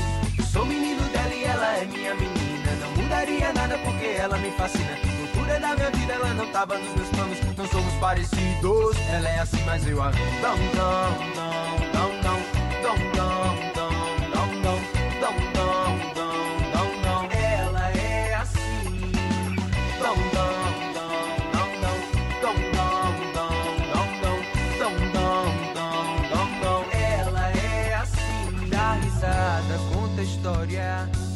Sou 0.51 0.65
menino 0.65 1.01
dela 1.09 1.33
e 1.33 1.43
ela 1.43 1.77
é 1.77 1.85
minha 1.85 2.13
menina. 2.15 2.71
Não 2.81 3.03
mudaria 3.03 3.53
nada 3.53 3.77
porque 3.79 4.05
ela 4.05 4.37
me 4.37 4.51
fascina. 4.51 4.97
Loucura 5.19 5.59
da 5.59 5.75
minha 5.75 5.91
vida, 5.91 6.13
ela 6.13 6.33
não 6.33 6.47
tava 6.47 6.77
nos 6.77 6.95
meus 6.95 7.09
planos. 7.09 7.37
Não 7.57 7.67
somos 7.67 7.93
parecidos. 7.95 8.97
Ela 9.09 9.29
é 9.29 9.39
assim, 9.39 9.63
mas 9.65 9.85
eu 9.87 10.01
a 10.01 10.11
não, 10.11 10.57
não, 10.75 11.09
não, 11.35 11.69
não, 11.93 12.09
não, 12.23 12.39
não, 12.83 13.15
não. 13.15 13.40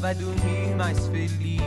Vai 0.05 0.13
dormir 0.13 0.75
mais 0.77 1.07
feliz. 1.07 1.61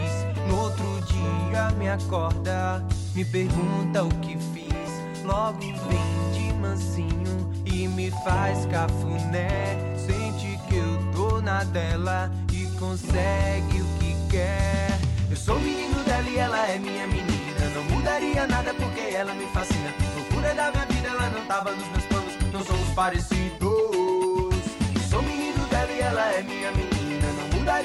No 0.46 0.60
outro 0.60 0.84
dia 1.08 1.70
me 1.76 1.88
acorda, 1.88 2.84
me 3.12 3.24
pergunta 3.24 4.04
o 4.04 4.08
que 4.20 4.38
fiz. 4.54 5.24
Logo 5.24 5.58
vem 5.58 6.32
de 6.32 6.52
mansinho 6.54 7.52
e 7.66 7.88
me 7.88 8.12
faz 8.22 8.64
cafuné. 8.66 9.76
Sente 9.96 10.56
que 10.68 10.76
eu 10.76 11.12
tô 11.12 11.40
na 11.40 11.64
dela 11.64 12.30
e 12.52 12.66
consegue 12.78 13.82
o 13.82 13.98
que 13.98 14.14
quer. 14.30 15.00
Eu 15.28 15.36
sou 15.36 15.58
menino 15.58 16.00
dela 16.04 16.28
e 16.30 16.38
ela 16.38 16.64
é 16.68 16.78
minha 16.78 17.08
menina. 17.08 17.68
Não 17.74 17.96
mudaria 17.96 18.46
nada 18.46 18.72
porque 18.72 19.00
ela 19.00 19.34
me 19.34 19.46
fascina. 19.46 19.92
Loucura 20.14 20.54
da 20.54 20.70
minha 20.70 20.86
vida, 20.86 21.08
ela 21.08 21.28
não 21.30 21.44
tava 21.46 21.72
nos 21.72 21.88
meus 21.88 22.04
planos. 22.04 22.34
Não 22.52 22.64
somos 22.64 22.88
parecidos. 22.90 23.77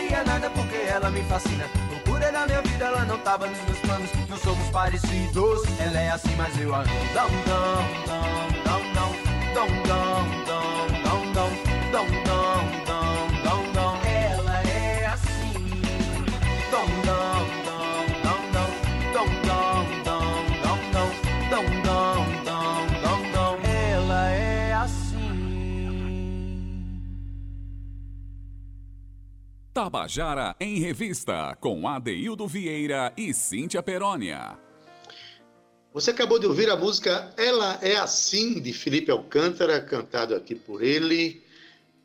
Mudaria 0.03 0.23
nada 0.23 0.49
porque 0.49 0.75
ela 0.75 1.09
me 1.09 1.23
fascina. 1.23 1.65
Loucura 1.89 2.31
na 2.31 2.45
minha 2.45 2.61
vida, 2.61 2.85
ela 2.85 3.05
não 3.05 3.17
tava 3.19 3.47
nos 3.47 3.59
meus 3.63 3.79
planos. 3.79 4.09
Não 4.29 4.37
somos 4.37 4.69
parecidos, 4.69 5.61
ela 5.79 5.99
é 5.99 6.09
assim, 6.11 6.35
mas 6.35 6.57
eu 6.59 6.73
amo. 6.73 6.83
Tabajara 29.73 30.55
em 30.59 30.77
Revista, 30.77 31.57
com 31.59 31.87
Adeildo 31.87 32.47
Vieira 32.47 33.11
e 33.17 33.33
Cíntia 33.33 33.81
Perónia. 33.81 34.55
Você 35.91 36.11
acabou 36.11 36.37
de 36.37 36.45
ouvir 36.45 36.69
a 36.69 36.75
música 36.75 37.33
Ela 37.35 37.79
é 37.81 37.95
Assim, 37.95 38.61
de 38.61 38.71
Felipe 38.71 39.09
Alcântara, 39.09 39.81
cantado 39.81 40.35
aqui 40.35 40.53
por 40.53 40.83
ele. 40.83 41.41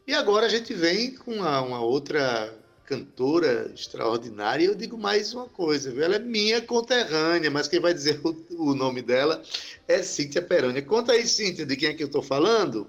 E 0.07 0.15
agora 0.15 0.47
a 0.47 0.49
gente 0.49 0.73
vem 0.73 1.15
com 1.15 1.35
uma, 1.35 1.61
uma 1.61 1.81
outra 1.83 2.55
cantora 2.87 3.71
extraordinária. 3.75 4.65
Eu 4.65 4.75
digo 4.75 4.97
mais 4.97 5.35
uma 5.35 5.45
coisa, 5.47 5.93
viu? 5.93 6.03
ela 6.03 6.17
é 6.17 6.19
minha 6.19 6.63
conterrânea, 6.63 7.51
mas 7.51 7.69
quem 7.69 7.81
vai 7.81 7.93
dizer 7.93 8.19
o, 8.25 8.71
o 8.71 8.75
nome 8.75 9.03
dela 9.03 9.43
é 9.87 10.03
Cíntia 10.03 10.41
Perônia. 10.41 10.81
Conta 10.81 11.13
aí, 11.13 11.27
Cíntia, 11.27 11.67
de 11.67 11.77
quem 11.77 11.91
é 11.91 11.93
que 11.93 12.03
eu 12.03 12.07
estou 12.07 12.23
falando? 12.23 12.87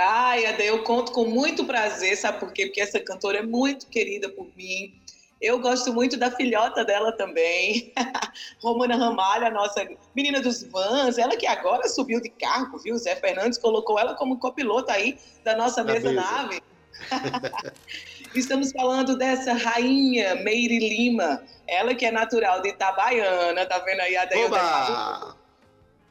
Ai, 0.00 0.46
Ade, 0.46 0.64
eu 0.64 0.84
conto 0.84 1.10
com 1.10 1.24
muito 1.24 1.64
prazer, 1.64 2.16
sabe 2.16 2.38
por 2.38 2.52
quê? 2.52 2.66
Porque 2.66 2.80
essa 2.80 3.00
cantora 3.00 3.38
é 3.38 3.42
muito 3.42 3.88
querida 3.88 4.28
por 4.28 4.46
mim. 4.56 4.94
Eu 5.40 5.58
gosto 5.60 5.92
muito 5.92 6.16
da 6.16 6.30
filhota 6.30 6.84
dela 6.84 7.12
também, 7.12 7.92
Romana 8.62 8.96
Ramalho, 8.96 9.46
a 9.46 9.50
nossa 9.50 9.86
menina 10.14 10.40
dos 10.40 10.62
vans, 10.64 11.16
ela 11.18 11.36
que 11.36 11.46
agora 11.46 11.88
subiu 11.88 12.20
de 12.20 12.28
cargo, 12.28 12.78
viu? 12.78 12.96
Zé 12.96 13.16
Fernandes 13.16 13.58
colocou 13.58 13.98
ela 13.98 14.14
como 14.14 14.38
copiloto 14.38 14.90
aí 14.90 15.18
da 15.44 15.56
nossa 15.56 15.82
Da 15.82 15.92
mesa 15.92 16.10
mesa. 16.10 16.20
nave. 16.20 16.62
Estamos 18.34 18.72
falando 18.72 19.16
dessa 19.16 19.52
rainha 19.52 20.34
Meire 20.36 20.78
Lima, 20.78 21.42
ela 21.66 21.94
que 21.94 22.04
é 22.04 22.10
natural 22.10 22.60
de 22.60 22.70
Itabaiana, 22.70 23.64
tá 23.66 23.78
vendo 23.78 24.00
aí 24.00 24.16
a? 24.16 24.28
Oba! 24.44 25.37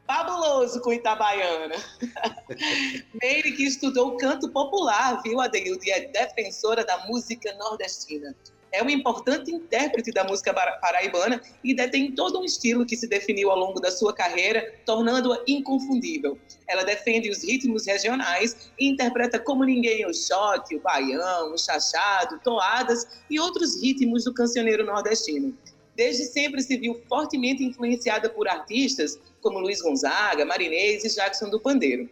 Fabuloso 0.08 0.80
com 0.82 0.94
Itabaiana. 0.94 1.76
Meire 3.22 3.52
que 3.52 3.66
estudou 3.66 4.16
canto 4.18 4.50
popular, 4.50 5.22
viu, 5.22 5.42
Adeildo? 5.42 5.84
E 5.84 5.92
é 5.92 6.08
defensora 6.08 6.86
da 6.86 7.06
música 7.06 7.54
nordestina. 7.56 8.34
É 8.72 8.82
uma 8.82 8.92
importante 8.92 9.50
intérprete 9.50 10.12
da 10.12 10.24
música 10.26 10.54
para- 10.54 10.74
paraibana 10.78 11.42
e 11.64 11.74
detém 11.74 12.12
todo 12.12 12.40
um 12.40 12.44
estilo 12.44 12.86
que 12.86 12.98
se 12.98 13.08
definiu 13.08 13.50
ao 13.50 13.58
longo 13.58 13.80
da 13.80 13.90
sua 13.90 14.14
carreira, 14.14 14.74
tornando-a 14.86 15.42
inconfundível. 15.48 16.38
Ela 16.68 16.84
defende 16.84 17.30
os 17.30 17.44
ritmos 17.44 17.86
regionais 17.86 18.72
e 18.78 18.90
interpreta 18.90 19.40
como 19.40 19.64
ninguém 19.64 20.06
o 20.06 20.14
shot, 20.14 20.76
o 20.76 20.82
baião, 20.82 21.54
o 21.54 21.58
chachado, 21.58 22.40
toadas 22.44 23.08
e 23.30 23.40
outros 23.40 23.82
ritmos 23.82 24.26
do 24.26 24.34
cancioneiro 24.34 24.86
nordestino. 24.86 25.58
Desde 25.96 26.26
sempre 26.26 26.62
se 26.62 26.78
viu 26.78 27.02
fortemente 27.10 27.64
influenciada 27.64 28.30
por 28.30 28.48
artistas 28.48 29.18
como 29.48 29.60
Luiz 29.60 29.82
Gonzaga, 29.82 30.44
Marinês 30.44 31.06
e 31.06 31.16
Jackson 31.16 31.50
do 31.50 31.58
Pandeiro. 31.58 32.10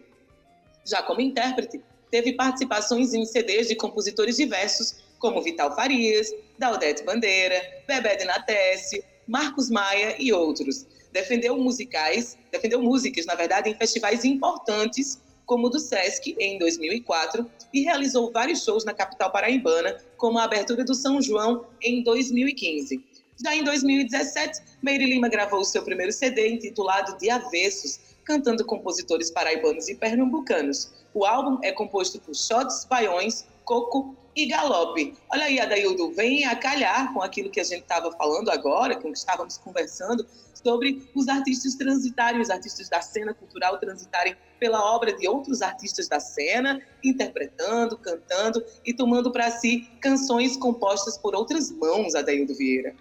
Já 0.86 1.04
como 1.04 1.20
intérprete, 1.20 1.82
teve 2.10 2.32
participações 2.32 3.13
em 3.13 3.25
CDs 3.25 3.68
de 3.68 3.75
compositores 3.75 4.38
diversos, 4.38 5.03
como 5.20 5.42
Vital 5.42 5.75
Farias, 5.75 6.33
Daldete 6.57 7.03
Bandeira, 7.03 7.62
Bebé 7.86 8.16
de 8.16 8.24
Natécio, 8.24 9.03
Marcos 9.27 9.70
Maia 9.70 10.16
e 10.18 10.31
outros. 10.31 10.86
Defendeu 11.12 11.57
musicais, 11.57 12.38
defendeu 12.53 12.81
músicas, 12.81 13.25
na 13.25 13.36
verdade, 13.36 13.70
em 13.70 13.75
festivais 13.75 14.24
importantes, 14.24 15.22
como 15.46 15.68
o 15.68 15.70
do 15.70 15.79
Sesc 15.79 16.38
em 16.40 16.57
2004, 16.57 17.46
e 17.74 17.81
realizou 17.81 18.31
vários 18.31 18.64
shows 18.64 18.86
na 18.86 18.94
capital 18.94 19.29
paraibana, 19.29 19.98
como 20.16 20.40
a 20.40 20.46
abertura 20.46 20.86
do 20.86 20.96
São 20.96 21.22
João 21.22 21.66
em 21.81 22.01
2015. 22.01 23.03
Já 23.44 23.54
em 23.54 23.64
2017, 23.64 24.62
Meire 24.82 25.06
Lima 25.06 25.28
gravou 25.28 25.60
o 25.60 25.66
seu 25.66 25.84
primeiro 25.84 26.12
CD 26.12 26.50
intitulado 26.50 27.18
De 27.18 27.30
Avessos, 27.30 28.00
cantando 28.24 28.66
compositores 28.66 29.30
paraibanos 29.30 29.90
e 29.90 29.96
pernambucanos. 29.96 30.94
O 31.14 31.26
álbum 31.26 31.60
é 31.62 31.72
composto 31.72 32.20
por 32.20 32.34
shots, 32.34 32.86
baiões, 32.86 33.46
coco 33.66 34.16
e 34.36 34.46
galope. 34.46 35.16
Olha 35.32 35.46
aí, 35.46 35.60
Adaildo, 35.60 36.12
vem 36.14 36.46
a 36.46 36.56
calhar 36.56 37.14
com 37.14 37.22
aquilo 37.22 37.50
que 37.50 37.60
a 37.60 37.64
gente 37.64 37.82
estava 37.82 38.12
falando 38.14 38.50
agora, 38.50 38.96
com 38.96 39.10
o 39.10 39.12
que 39.12 39.18
estávamos 39.18 39.58
conversando, 39.58 40.26
sobre 40.54 41.08
os 41.14 41.28
artistas 41.28 41.76
transitarem, 41.76 42.42
os 42.42 42.50
artistas 42.50 42.90
da 42.90 43.02
cena 43.02 43.34
cultural 43.34 43.78
transitarem 43.80 44.36
pela 44.60 44.84
obra 44.96 45.14
de 45.16 45.28
outros 45.28 45.62
artistas 45.62 46.08
da 46.08 46.20
cena, 46.20 46.82
interpretando, 47.04 47.98
cantando 47.98 48.64
e 48.86 48.94
tomando 48.94 49.32
para 49.32 49.52
si 49.52 49.90
canções 50.02 50.58
compostas 50.58 51.18
por 51.18 51.36
outras 51.36 51.70
mãos, 51.70 52.16
Adaildo 52.16 52.56
Vieira. 52.56 52.96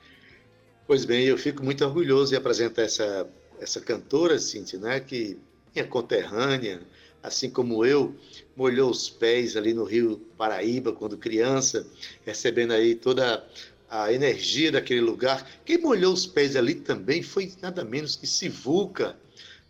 Pois 0.87 1.07
bem, 1.07 1.25
eu 1.25 1.38
fico 1.38 1.64
muito 1.64 1.83
orgulhoso 1.83 2.35
em 2.35 2.37
apresentar 2.37 2.83
essa, 2.83 3.27
essa 3.59 3.81
cantora, 3.81 4.38
Cíntia, 4.38 4.79
né, 4.79 5.01
que 5.01 5.38
minha 5.75 5.87
conterrânea, 5.87 6.83
assim 7.23 7.49
como 7.49 7.87
eu, 7.87 8.14
molhou 8.55 8.90
os 8.90 9.09
pés 9.09 9.57
ali 9.57 9.73
no 9.73 9.85
Rio 9.85 10.18
Paraíba 10.37 10.92
quando 10.92 11.16
criança, 11.16 11.87
recebendo 12.27 12.73
aí 12.73 12.94
toda 12.94 13.42
a 13.88 14.12
energia 14.12 14.70
daquele 14.70 15.01
lugar. 15.01 15.51
Quem 15.64 15.79
molhou 15.79 16.12
os 16.12 16.27
pés 16.27 16.55
ali 16.55 16.75
também 16.75 17.23
foi 17.23 17.51
nada 17.62 17.83
menos 17.83 18.14
que 18.14 18.27
Sivuca, 18.27 19.16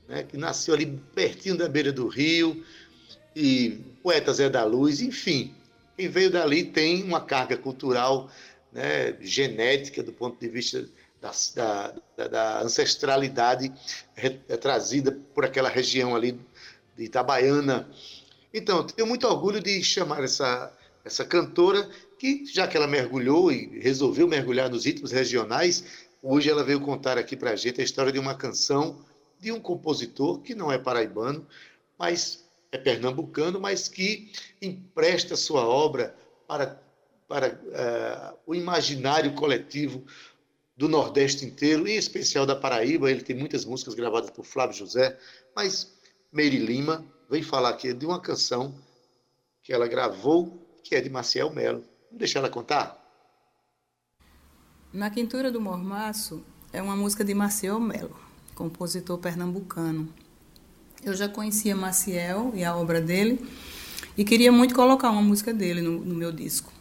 né, 0.08 0.24
que 0.24 0.36
nasceu 0.36 0.74
ali 0.74 1.00
pertinho 1.14 1.56
da 1.56 1.68
beira 1.68 1.92
do 1.92 2.08
rio, 2.08 2.64
e 3.36 3.78
poeta 4.02 4.32
Zé 4.32 4.50
da 4.50 4.64
Luz, 4.64 5.00
enfim, 5.00 5.54
quem 5.96 6.08
veio 6.08 6.28
dali 6.28 6.64
tem 6.64 7.04
uma 7.04 7.20
carga 7.20 7.56
cultural, 7.56 8.28
né, 8.72 9.16
genética 9.20 10.02
do 10.02 10.12
ponto 10.12 10.40
de 10.40 10.48
vista 10.48 10.84
da, 11.24 11.30
da, 11.54 11.94
da, 12.16 12.28
da 12.28 12.60
ancestralidade 12.62 13.72
é 14.14 14.56
trazida 14.56 15.18
por 15.34 15.44
aquela 15.44 15.70
região 15.70 16.14
ali 16.14 16.38
de 16.94 17.04
Itabaiana. 17.04 17.88
Então, 18.52 18.84
tenho 18.84 19.08
muito 19.08 19.26
orgulho 19.26 19.60
de 19.60 19.82
chamar 19.82 20.22
essa, 20.22 20.70
essa 21.02 21.24
cantora, 21.24 21.88
que 22.18 22.44
já 22.46 22.68
que 22.68 22.76
ela 22.76 22.86
mergulhou 22.86 23.50
e 23.50 23.80
resolveu 23.80 24.28
mergulhar 24.28 24.68
nos 24.68 24.84
ritmos 24.84 25.12
regionais, 25.12 25.84
hoje 26.22 26.50
ela 26.50 26.62
veio 26.62 26.80
contar 26.80 27.16
aqui 27.16 27.36
para 27.36 27.52
a 27.52 27.56
gente 27.56 27.80
a 27.80 27.84
história 27.84 28.12
de 28.12 28.18
uma 28.18 28.34
canção 28.34 29.02
de 29.40 29.50
um 29.50 29.58
compositor 29.58 30.40
que 30.40 30.54
não 30.54 30.70
é 30.70 30.78
paraibano, 30.78 31.46
mas 31.98 32.44
é 32.70 32.78
pernambucano, 32.78 33.58
mas 33.60 33.88
que 33.88 34.30
empresta 34.60 35.36
sua 35.36 35.66
obra 35.66 36.14
para, 36.46 36.80
para 37.28 37.46
eh, 37.46 38.34
o 38.46 38.54
imaginário 38.54 39.32
coletivo 39.34 40.04
do 40.76 40.88
Nordeste 40.88 41.44
inteiro, 41.44 41.86
em 41.86 41.96
especial 41.96 42.44
da 42.44 42.56
Paraíba. 42.56 43.10
Ele 43.10 43.22
tem 43.22 43.36
muitas 43.36 43.64
músicas 43.64 43.94
gravadas 43.94 44.30
por 44.30 44.44
Flávio 44.44 44.76
José, 44.76 45.18
mas 45.54 45.92
Meire 46.32 46.58
Lima 46.58 47.04
vem 47.30 47.42
falar 47.42 47.70
aqui 47.70 47.92
de 47.92 48.04
uma 48.04 48.20
canção 48.20 48.74
que 49.62 49.72
ela 49.72 49.86
gravou, 49.86 50.78
que 50.82 50.94
é 50.94 51.00
de 51.00 51.08
Maciel 51.08 51.50
Melo. 51.50 51.84
Vamos 52.06 52.18
deixar 52.18 52.40
ela 52.40 52.50
contar? 52.50 53.02
Na 54.92 55.10
Quintura 55.10 55.50
do 55.50 55.60
Mormaço 55.60 56.44
é 56.72 56.82
uma 56.82 56.94
música 56.94 57.24
de 57.24 57.34
Maciel 57.34 57.80
Melo, 57.80 58.16
compositor 58.54 59.18
pernambucano. 59.18 60.12
Eu 61.02 61.14
já 61.14 61.28
conhecia 61.28 61.74
Maciel 61.74 62.52
e 62.54 62.64
a 62.64 62.76
obra 62.76 63.00
dele 63.00 63.44
e 64.16 64.24
queria 64.24 64.52
muito 64.52 64.74
colocar 64.74 65.10
uma 65.10 65.22
música 65.22 65.52
dele 65.52 65.82
no, 65.82 66.04
no 66.04 66.14
meu 66.14 66.32
disco. 66.32 66.72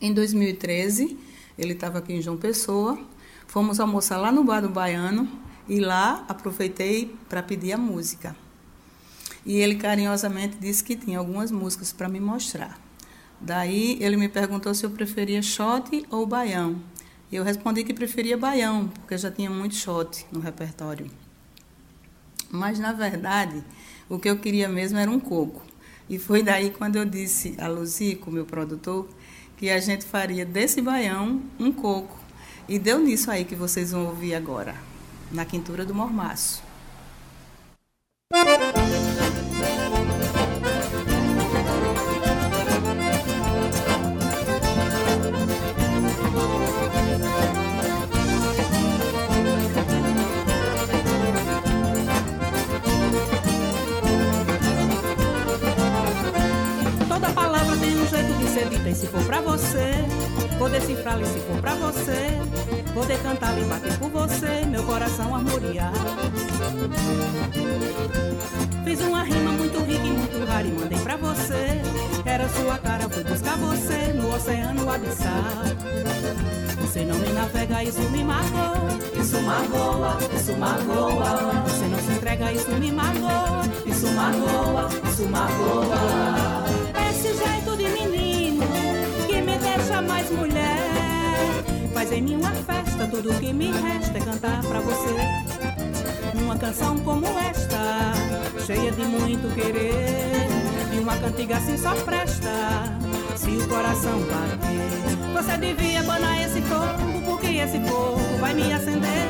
Em 0.00 0.14
2013, 0.14 1.18
ele 1.60 1.74
estava 1.74 1.98
aqui 1.98 2.14
em 2.14 2.22
João 2.22 2.36
Pessoa, 2.36 2.98
fomos 3.46 3.78
almoçar 3.78 4.16
lá 4.16 4.32
no 4.32 4.42
Bar 4.42 4.60
do 4.60 4.70
Baiano 4.70 5.28
e 5.68 5.78
lá 5.78 6.24
aproveitei 6.26 7.14
para 7.28 7.42
pedir 7.42 7.72
a 7.72 7.78
música. 7.78 8.34
E 9.44 9.56
ele 9.56 9.74
carinhosamente 9.74 10.56
disse 10.56 10.82
que 10.82 10.96
tinha 10.96 11.18
algumas 11.18 11.50
músicas 11.50 11.92
para 11.92 12.08
me 12.08 12.18
mostrar. 12.18 12.78
Daí 13.40 13.98
ele 14.00 14.16
me 14.16 14.28
perguntou 14.28 14.74
se 14.74 14.84
eu 14.84 14.90
preferia 14.90 15.42
shot 15.42 16.06
ou 16.10 16.26
baião. 16.26 16.80
E 17.30 17.36
eu 17.36 17.44
respondi 17.44 17.84
que 17.84 17.94
preferia 17.94 18.36
baião, 18.36 18.88
porque 18.88 19.16
já 19.16 19.30
tinha 19.30 19.50
muito 19.50 19.74
shot 19.74 20.26
no 20.32 20.40
repertório. 20.40 21.10
Mas, 22.50 22.78
na 22.78 22.92
verdade, 22.92 23.62
o 24.08 24.18
que 24.18 24.28
eu 24.28 24.38
queria 24.38 24.68
mesmo 24.68 24.98
era 24.98 25.10
um 25.10 25.20
coco. 25.20 25.62
E 26.08 26.18
foi 26.18 26.42
daí 26.42 26.70
quando 26.70 26.96
eu 26.96 27.04
disse 27.04 27.54
a 27.58 27.68
Luzico, 27.68 28.30
meu 28.30 28.44
produtor, 28.44 29.08
que 29.60 29.68
a 29.68 29.78
gente 29.78 30.06
faria 30.06 30.46
desse 30.46 30.80
baião 30.80 31.42
um 31.58 31.70
coco. 31.70 32.18
E 32.66 32.78
deu 32.78 32.98
nisso 32.98 33.30
aí 33.30 33.44
que 33.44 33.54
vocês 33.54 33.92
vão 33.92 34.06
ouvir 34.06 34.34
agora, 34.34 34.74
na 35.30 35.44
quintura 35.44 35.84
do 35.84 35.94
mormaço. 35.94 36.62
Acredita 58.60 58.90
e 58.90 58.94
se 58.94 59.06
for 59.06 59.22
pra 59.24 59.40
você, 59.40 59.92
vou 60.58 60.68
decifrar 60.68 61.20
e 61.20 61.24
se 61.24 61.40
for 61.40 61.56
pra 61.60 61.74
você, 61.74 62.38
poder 62.92 63.18
cantar 63.22 63.56
e 63.58 63.64
bater 63.64 63.98
por 63.98 64.10
você, 64.10 64.66
meu 64.66 64.82
coração 64.82 65.34
armoriar. 65.34 65.92
Fiz 68.84 69.00
uma 69.00 69.22
rima 69.22 69.52
muito 69.52 69.78
rica 69.84 70.06
e 70.06 70.10
muito 70.10 70.46
rara 70.46 70.66
e 70.66 70.72
mandei 70.72 70.98
pra 70.98 71.16
você. 71.16 71.80
Era 72.24 72.48
sua 72.50 72.76
cara, 72.78 73.08
fui 73.08 73.24
buscar 73.24 73.56
você 73.56 74.12
no 74.12 74.34
oceano 74.34 74.90
abissal. 74.90 75.30
Você 76.82 77.04
não 77.04 77.16
me 77.16 77.32
navega, 77.32 77.84
isso 77.84 78.02
me 78.10 78.24
magoa, 78.24 78.98
isso 79.18 79.40
magoa, 79.40 80.18
isso 80.34 80.56
magoa. 80.56 81.62
Você 81.66 81.84
não 81.86 81.98
se 81.98 82.12
entrega, 82.12 82.52
isso 82.52 82.70
me 82.72 82.92
magoa, 82.92 83.62
isso 83.86 84.06
magoa, 84.08 84.88
isso 85.08 85.28
magoa. 85.28 86.49
Mais 90.02 90.30
mulher. 90.30 90.90
Faz 91.92 92.12
em 92.12 92.22
mim 92.22 92.36
uma 92.36 92.52
festa, 92.52 93.06
tudo 93.06 93.34
que 93.38 93.52
me 93.52 93.70
resta 93.72 94.18
é 94.18 94.20
cantar 94.20 94.62
pra 94.62 94.80
você. 94.80 95.14
Uma 96.34 96.56
canção 96.56 96.98
como 96.98 97.26
esta, 97.26 98.12
cheia 98.64 98.90
de 98.92 99.02
muito 99.02 99.54
querer. 99.54 100.46
E 100.92 100.98
uma 100.98 101.16
cantiga 101.16 101.56
assim 101.56 101.76
só 101.76 101.94
presta, 101.94 102.50
se 103.36 103.50
o 103.50 103.68
coração 103.68 104.20
bater. 104.20 105.32
Você 105.32 105.56
devia 105.58 106.02
banar 106.02 106.42
esse 106.42 106.60
fogo, 106.62 107.22
porque 107.24 107.46
esse 107.46 107.80
fogo 107.80 108.20
vai 108.40 108.54
me 108.54 108.72
acender. 108.72 109.28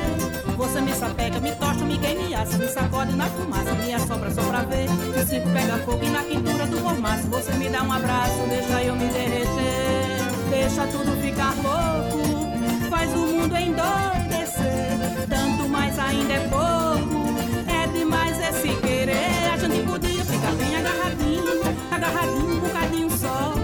Você 0.57 0.81
me 0.81 0.93
sapega, 0.93 1.41
me 1.41 1.53
tocha, 1.53 1.85
me 1.85 1.99
queima, 1.99 2.45
me 2.59 2.69
sacode 2.69 3.17
na 3.17 3.27
fumaça, 3.27 3.75
me 3.75 3.95
assopra 3.95 4.31
só 4.31 4.43
pra 4.43 4.63
ver. 4.63 4.87
O 4.89 5.27
circo 5.27 5.49
pega 5.51 5.79
fogo 5.79 6.05
e 6.05 6.11
na 6.11 6.23
quintura 6.23 6.67
do 6.67 6.81
mormaço. 6.81 7.27
Você 7.29 7.53
me 7.53 7.69
dá 7.69 7.83
um 7.83 7.93
abraço, 7.93 8.47
deixa 8.49 8.83
eu 8.83 8.95
me 8.95 9.07
derreter. 9.07 10.00
Deixa 10.51 10.85
tudo 10.89 11.17
ficar 11.23 11.55
louco, 11.63 12.91
faz 12.91 13.13
o 13.15 13.19
mundo 13.19 13.57
endoidecer. 13.57 14.99
Tanto 15.29 15.69
mais 15.69 15.97
ainda 15.97 16.33
é 16.33 16.41
pouco, 16.41 17.35
é 17.69 17.87
demais 17.87 18.37
esse 18.39 18.69
querer. 18.81 19.49
A 19.53 19.57
gente 19.57 19.87
podia 19.87 20.25
ficar 20.25 20.53
bem 20.55 20.77
agarradinho, 20.77 21.63
agarradinho 21.93 22.57
um 22.57 22.61
bocadinho 22.61 23.11
só. 23.11 23.55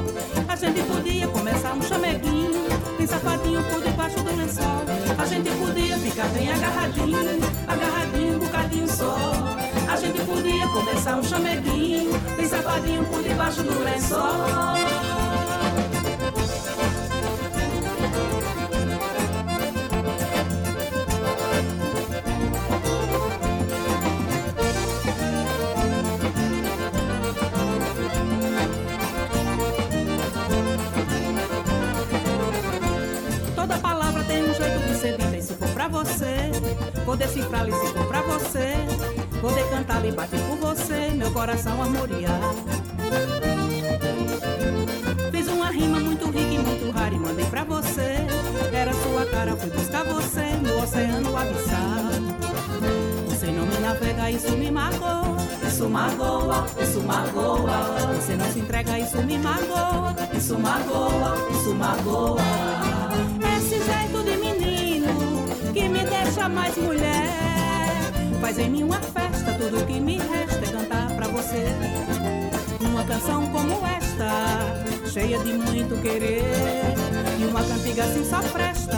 A 0.49 0.55
gente 0.55 0.81
podia 0.85 1.27
começar 1.27 1.72
um 1.75 1.83
chameguinho, 1.83 2.68
bem 2.96 3.07
safadinho 3.07 3.64
por 3.64 3.83
debaixo 3.83 4.22
do 4.22 4.37
lençol. 4.37 4.85
A 5.18 5.27
gente 5.27 5.51
podia 5.51 5.99
ficar 5.99 6.29
bem 6.29 6.53
agarradinho, 6.53 7.40
agarradinho 7.66 8.37
um 8.37 8.38
bocadinho 8.38 8.88
só. 8.88 9.16
A 9.90 9.96
gente 9.96 10.20
podia 10.20 10.68
começar 10.68 11.16
um 11.16 11.22
chameguinho, 11.25 12.12
bem 12.37 12.49
safadinho 12.49 13.05
por 13.07 13.22
debaixo 13.25 13.62
do 13.64 13.83
lençol. 13.83 15.15
Você, 35.88 36.51
e 37.25 37.29
se 37.29 37.42
for 37.42 38.07
pra 38.07 38.22
você, 38.22 38.75
poder 39.40 39.68
cantar 39.70 40.05
e 40.05 40.12
bater 40.12 40.40
por 40.40 40.57
você, 40.57 41.11
meu 41.14 41.31
coração 41.33 41.81
armoriar. 41.83 42.40
Fiz 45.31 45.49
uma 45.49 45.70
rima 45.70 46.01
muito 46.01 46.27
rica 46.27 46.55
e 46.55 46.59
muito 46.59 46.90
rara 46.90 47.14
e 47.14 47.18
mandei 47.18 47.46
pra 47.46 47.64
você. 47.64 48.16
Era 48.72 48.92
sua 48.92 49.27
cara, 49.27 49.57
fui 49.57 49.70
buscar 49.70 50.05
você 50.05 50.44
no 50.62 50.83
oceano 50.83 51.37
abissal. 51.37 52.07
Você 53.29 53.46
não 53.46 53.66
me 53.66 53.79
navega, 53.79 54.31
isso 54.31 54.53
me 54.53 54.70
magoa. 54.70 55.37
Isso 55.66 55.88
magoa, 55.88 56.66
isso 56.83 57.01
magoa. 57.03 58.14
Você 58.14 58.35
não 58.35 58.51
se 58.53 58.59
entrega, 58.61 58.99
isso 58.99 59.22
me 59.22 59.38
magoa. 59.38 60.16
Isso 60.35 60.59
magoa, 60.59 61.37
isso 61.51 61.75
magoa. 61.75 62.95
Que 65.76 65.88
me 65.90 66.02
deixa 66.04 66.48
mais 66.48 66.74
mulher. 66.78 67.28
Faz 68.40 68.58
em 68.58 68.70
mim 68.70 68.82
uma 68.82 68.98
festa, 68.98 69.52
tudo 69.58 69.86
que 69.86 70.00
me 70.00 70.16
resta 70.16 70.64
é 70.64 70.72
cantar 70.72 71.14
pra 71.14 71.28
você. 71.28 71.66
Uma 72.80 73.04
canção 73.04 73.46
como 73.48 73.74
esta, 73.86 75.10
cheia 75.12 75.38
de 75.40 75.52
muito 75.52 76.00
querer. 76.00 76.44
E 77.38 77.44
uma 77.44 77.62
cantiga 77.62 78.04
assim 78.04 78.24
só 78.24 78.40
presta, 78.54 78.96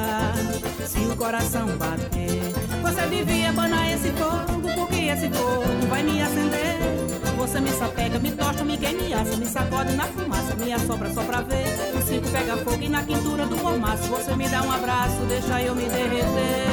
se 0.86 1.00
o 1.00 1.16
coração 1.16 1.66
bater. 1.76 2.52
Você 2.80 3.06
devia 3.08 3.52
banar 3.52 3.92
esse 3.92 4.10
fogo, 4.10 4.68
porque 4.76 5.00
esse 5.06 5.28
fogo 5.30 5.64
vai 5.88 6.04
me 6.04 6.22
acender. 6.22 7.17
Você 7.38 7.60
me 7.60 7.70
sapega, 7.70 8.18
me 8.18 8.32
tocha, 8.32 8.64
me 8.64 8.76
queima, 8.76 9.22
me 9.36 9.46
sacode 9.46 9.92
na 9.94 10.04
fumaça, 10.04 10.56
me 10.56 10.72
assopra 10.72 11.08
só 11.14 11.22
pra 11.22 11.40
ver. 11.40 11.64
O 11.96 12.02
circo 12.02 12.28
pega 12.30 12.56
fogo 12.58 12.82
e 12.82 12.88
na 12.88 13.02
quintura 13.04 13.46
do 13.46 13.56
mormaço. 13.56 14.08
Você 14.08 14.34
me 14.34 14.48
dá 14.48 14.60
um 14.62 14.72
abraço, 14.72 15.16
deixa 15.28 15.62
eu 15.62 15.74
me 15.74 15.84
derreter. 15.84 16.66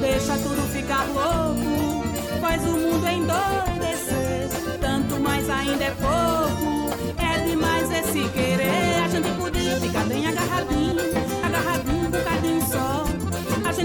Deixa 0.00 0.32
tudo 0.38 0.62
ficar 0.72 1.06
louco, 1.06 2.04
faz 2.40 2.60
o 2.64 2.72
mundo 2.76 3.08
endoidecer. 3.08 4.48
Tanto 4.80 5.20
mais 5.20 5.48
ainda 5.48 5.84
é 5.84 5.90
pouco, 5.92 6.90
é 7.16 7.38
demais 7.48 7.90
esse 7.90 8.28
querer. 8.30 9.04
A 9.04 9.08
gente 9.08 9.30
podia 9.38 9.76
ficar 9.76 10.04
bem 10.06 10.26
agarradinho, 10.26 11.00
agarradinho 11.44 12.10
bocadinho 12.10 12.20
só. 12.20 12.30
A 12.30 12.39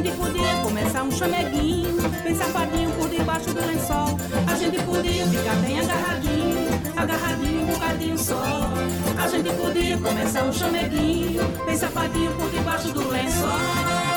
gente 0.06 0.18
podia 0.18 0.56
começar 0.62 1.04
um 1.04 1.12
chameguinho, 1.12 2.10
bem 2.24 2.36
safadinho 2.36 2.92
por 2.92 3.10
debaixo 3.10 3.52
do 3.52 3.60
lençol. 3.66 4.20
A 4.46 4.56
gente 4.56 4.80
podia 4.84 5.26
ficar 5.26 5.56
bem 5.56 5.80
agarradinho, 5.80 6.70
agarradinho 6.96 7.64
um 7.64 7.66
bocadinho 7.66 8.18
só. 8.18 8.44
A 9.18 9.28
gente 9.28 9.50
podia 9.54 9.98
começar 9.98 10.44
um 10.44 10.54
chameguinho, 10.54 11.44
bem 11.66 11.76
safadinho 11.76 12.32
por 12.34 12.50
debaixo 12.52 12.90
do 12.90 13.10
lençol. 13.10 14.15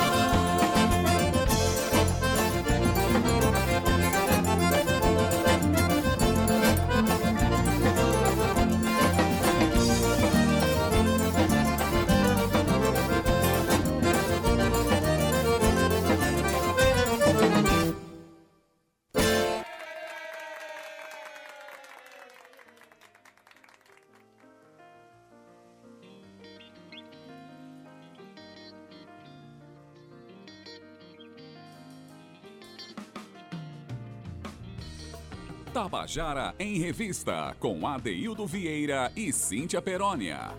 Tabajara 36.09 36.55
em 36.59 36.79
Revista, 36.79 37.55
com 37.61 37.87
Adeildo 37.87 38.47
Vieira 38.47 39.13
e 39.15 39.31
Cíntia 39.31 39.83
Perónia. 39.83 40.55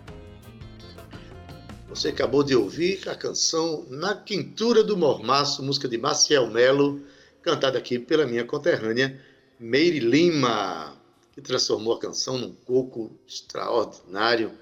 Você 1.88 2.10
acabou 2.10 2.44
de 2.44 2.54
ouvir 2.54 3.08
a 3.08 3.16
canção 3.16 3.84
Na 3.90 4.14
Quintura 4.14 4.84
do 4.84 4.96
Mormaço, 4.96 5.60
música 5.60 5.88
de 5.88 5.98
Maciel 5.98 6.46
Melo, 6.46 7.02
cantada 7.42 7.78
aqui 7.78 7.98
pela 7.98 8.26
minha 8.26 8.44
conterrânea 8.44 9.20
Meire 9.58 9.98
Lima, 9.98 10.96
que 11.32 11.40
transformou 11.40 11.94
a 11.94 11.98
canção 11.98 12.38
num 12.38 12.52
coco 12.64 13.10
extraordinário. 13.26 14.52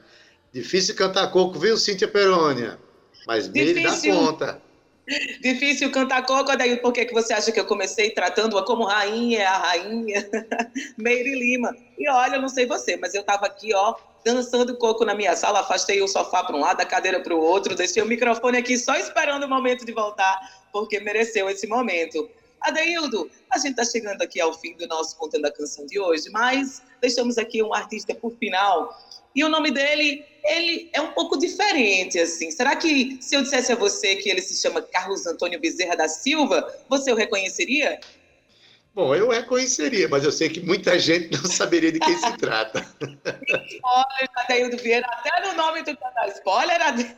Difícil 0.55 0.95
cantar 0.97 1.31
coco, 1.31 1.59
viu, 1.59 1.77
Cíntia 1.77 2.09
Perônia? 2.09 2.79
Mas 3.27 3.47
Meire 3.47 3.83
dá 3.83 4.01
conta. 4.01 4.68
Difícil 5.41 5.91
cantar 5.91 6.27
coco, 6.27 6.55
daí 6.57 6.77
por 6.77 6.93
que 6.93 7.05
que 7.07 7.15
você 7.15 7.33
acha 7.33 7.51
que 7.51 7.59
eu 7.59 7.65
comecei 7.65 8.11
tratando-a 8.11 8.65
como 8.65 8.85
rainha, 8.85 9.49
a 9.49 9.57
rainha 9.57 10.29
Meire 10.99 11.35
Lima? 11.35 11.75
E 11.97 12.09
olha, 12.11 12.39
não 12.39 12.49
sei 12.49 12.67
você, 12.67 12.97
mas 12.97 13.15
eu 13.15 13.23
estava 13.23 13.47
aqui, 13.47 13.75
ó, 13.75 13.95
dançando 14.25 14.77
coco 14.77 15.05
na 15.05 15.15
minha 15.15 15.35
sala, 15.35 15.61
afastei 15.61 16.03
o 16.03 16.09
sofá 16.09 16.45
para 16.45 16.55
um 16.55 16.61
lado, 16.61 16.81
a 16.83 16.85
cadeira 16.85 17.21
para 17.21 17.35
o 17.35 17.41
outro, 17.41 17.75
deixei 17.75 18.03
o 18.03 18.07
microfone 18.07 18.59
aqui 18.59 18.77
só 18.77 18.97
esperando 18.97 19.45
o 19.45 19.49
momento 19.49 19.87
de 19.87 19.93
voltar, 19.93 20.39
porque 20.73 21.01
mereceu 21.01 21.49
esse 21.49 21.67
momento. 21.67 22.29
Adeildo, 22.61 23.31
a 23.51 23.59
gente 23.59 23.81
está 23.81 23.85
chegando 23.85 24.21
aqui 24.21 24.41
ao 24.41 24.53
fim 24.53 24.77
do 24.77 24.87
nosso 24.89 25.17
Contando 25.17 25.47
a 25.47 25.53
Canção 25.53 25.87
de 25.87 25.99
hoje, 25.99 26.29
mas 26.31 26.83
deixamos 27.01 27.39
aqui 27.39 27.63
um 27.63 27.73
artista 27.73 28.15
por 28.15 28.33
final. 28.33 28.91
E 29.35 29.45
o 29.45 29.49
nome 29.49 29.71
dele, 29.71 30.25
ele 30.45 30.91
é 30.93 31.01
um 31.01 31.13
pouco 31.13 31.39
diferente, 31.39 32.19
assim. 32.19 32.51
Será 32.51 32.75
que 32.75 33.19
se 33.21 33.37
eu 33.37 33.43
dissesse 33.43 33.73
a 33.73 33.77
você 33.77 34.17
que 34.17 34.29
ele 34.29 34.41
se 34.41 34.61
chama 34.61 34.83
Carlos 34.83 35.27
Antônio 35.27 35.61
Bezerra 35.61 35.97
da 35.97 36.09
Silva, 36.09 36.67
você 36.89 37.13
o 37.13 37.17
reconheceria? 37.17 38.01
Bom, 38.99 39.15
eu 39.15 39.29
reconheceria, 39.29 40.09
mas 40.09 40.25
eu 40.25 40.33
sei 40.33 40.49
que 40.49 40.59
muita 40.59 40.99
gente 40.99 41.31
não 41.31 41.49
saberia 41.49 41.93
de 41.93 42.01
quem 42.01 42.19
se 42.19 42.37
trata. 42.37 42.85
Spoiler, 43.01 44.29
Adeildo 44.35 44.77
Vieira, 44.79 45.07
até 45.07 45.47
no 45.47 45.57
nome 45.57 45.83
do 45.83 45.97
canal. 45.97 46.29
Spoiler, 46.31 46.83
Adeildo. 46.83 47.15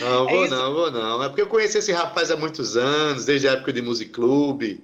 Não, 0.00 0.26
vou 0.26 0.46
é 0.46 0.48
não, 0.48 0.74
vou 0.74 0.90
não. 0.90 1.22
É 1.22 1.28
porque 1.28 1.42
eu 1.42 1.46
conheci 1.46 1.78
esse 1.78 1.92
rapaz 1.92 2.32
há 2.32 2.36
muitos 2.36 2.76
anos, 2.76 3.24
desde 3.24 3.46
a 3.46 3.52
época 3.52 3.72
de 3.72 3.80
Music 3.80 4.10
Club. 4.10 4.80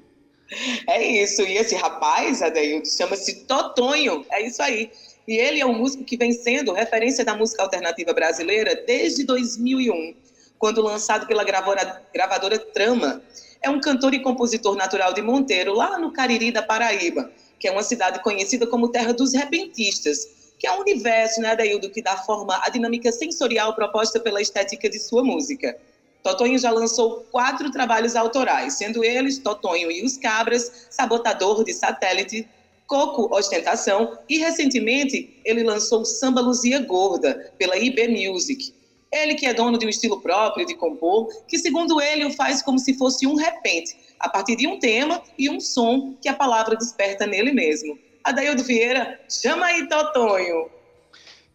É 0.87 1.05
isso, 1.05 1.43
e 1.43 1.57
esse 1.57 1.75
rapaz, 1.75 2.41
Adeildo, 2.41 2.87
chama-se 2.87 3.45
Totonho, 3.47 4.25
é 4.31 4.47
isso 4.47 4.63
aí. 4.63 4.93
E 5.27 5.35
ele 5.37 5.61
é 5.61 5.67
um 5.67 5.75
músico 5.75 6.05
que 6.05 6.17
vem 6.17 6.33
sendo 6.33 6.73
referência 6.73 7.25
da 7.25 7.37
música 7.37 7.63
alternativa 7.63 8.13
brasileira 8.13 8.83
desde 8.87 9.25
2001, 9.25 10.15
quando 10.59 10.81
lançado 10.81 11.27
pela 11.27 11.45
gravadora, 11.45 12.03
gravadora 12.15 12.59
Trama 12.59 13.23
é 13.63 13.69
um 13.69 13.81
cantor 13.81 14.15
e 14.15 14.23
compositor 14.23 14.77
natural 14.77 15.13
de 15.13 15.21
Monteiro, 15.21 15.75
lá 15.75 15.99
no 15.99 16.13
Cariri 16.13 16.53
da 16.53 16.63
Paraíba, 16.63 17.31
que 17.59 17.67
é 17.67 17.73
uma 17.73 17.83
cidade 17.83 18.23
conhecida 18.23 18.67
como 18.67 18.91
terra 18.91 19.13
dos 19.13 19.35
repentistas, 19.35 20.55
que 20.59 20.67
é 20.67 20.73
um 20.73 20.81
universo, 20.81 21.41
né, 21.41 21.51
Adaildo, 21.51 21.91
que 21.91 22.03
dá 22.03 22.17
forma 22.17 22.59
à 22.65 22.71
dinâmica 22.71 23.11
sensorial 23.11 23.75
proposta 23.75 24.21
pela 24.21 24.41
estética 24.41 24.89
de 24.89 24.99
sua 24.99 25.23
música. 25.25 25.77
Totonho 26.23 26.59
já 26.59 26.71
lançou 26.71 27.27
quatro 27.31 27.71
trabalhos 27.71 28.17
autorais, 28.17 28.75
sendo 28.75 29.05
eles 29.05 29.39
Totonho 29.39 29.91
e 29.91 30.05
os 30.05 30.17
Cabras, 30.17 30.87
Sabotador 30.91 31.65
de 31.65 31.73
Satélite, 31.73 32.49
Coco 32.87 33.35
Ostentação 33.35 34.19
e, 34.29 34.39
recentemente, 34.39 35.41
ele 35.45 35.63
lançou 35.63 36.05
Samba 36.05 36.41
Luzia 36.41 36.81
Gorda, 36.81 37.53
pela 37.59 37.77
IB 37.77 38.09
Music. 38.09 38.75
Ele 39.13 39.35
que 39.35 39.47
é 39.47 39.55
dono 39.55 39.79
de 39.79 39.87
um 39.87 39.89
estilo 39.89 40.21
próprio 40.21 40.67
de 40.67 40.75
compor, 40.75 41.29
que 41.47 41.59
segundo 41.59 42.01
ele 42.01 42.25
o 42.25 42.33
faz 42.33 42.63
como 42.63 42.79
se 42.79 42.95
fosse 42.95 43.27
um 43.27 43.35
repente, 43.35 43.97
a 44.21 44.29
partir 44.29 44.57
de 44.57 44.67
um 44.67 44.79
tema 44.79 45.23
e 45.39 45.49
um 45.49 45.61
som 45.61 46.17
que 46.21 46.29
a 46.29 46.35
palavra 46.35 46.77
desperta 46.77 47.27
nele 47.27 47.53
mesmo. 47.53 47.99
Adaildo 48.25 48.65
Vieira, 48.65 49.21
chama 49.29 49.67
aí 49.67 49.89
Totonho. 49.89 50.69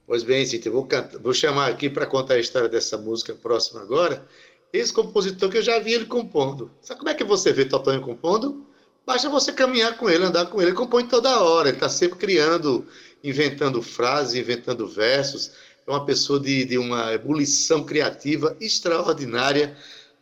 Pois 0.07 0.23
bem, 0.23 0.45
Cíntia, 0.45 0.71
vou, 0.71 0.87
vou 1.21 1.33
chamar 1.33 1.69
aqui 1.69 1.89
para 1.89 2.05
contar 2.05 2.35
a 2.35 2.39
história 2.39 2.67
dessa 2.67 2.97
música 2.97 3.33
próxima 3.33 3.81
agora. 3.81 4.25
Esse 4.73 4.91
compositor 4.91 5.49
que 5.49 5.57
eu 5.57 5.61
já 5.61 5.79
vi 5.79 5.93
ele 5.93 6.05
compondo. 6.05 6.71
Sabe 6.81 6.99
como 6.99 7.09
é 7.09 7.13
que 7.13 7.23
você 7.23 7.51
vê 7.51 7.65
Totonho 7.65 8.01
compondo? 8.01 8.65
Basta 9.05 9.29
você 9.29 9.51
caminhar 9.51 9.97
com 9.97 10.09
ele, 10.09 10.25
andar 10.25 10.45
com 10.45 10.61
ele. 10.61 10.71
Ele 10.71 10.77
compõe 10.77 11.05
toda 11.07 11.41
hora, 11.41 11.69
ele 11.69 11.77
está 11.77 11.89
sempre 11.89 12.17
criando, 12.17 12.87
inventando 13.23 13.81
frases, 13.81 14.35
inventando 14.35 14.87
versos 14.87 15.51
é 15.87 15.91
uma 15.91 16.05
pessoa 16.05 16.39
de, 16.39 16.65
de 16.65 16.77
uma 16.77 17.13
ebulição 17.13 17.83
criativa 17.83 18.55
extraordinária, 18.59 19.75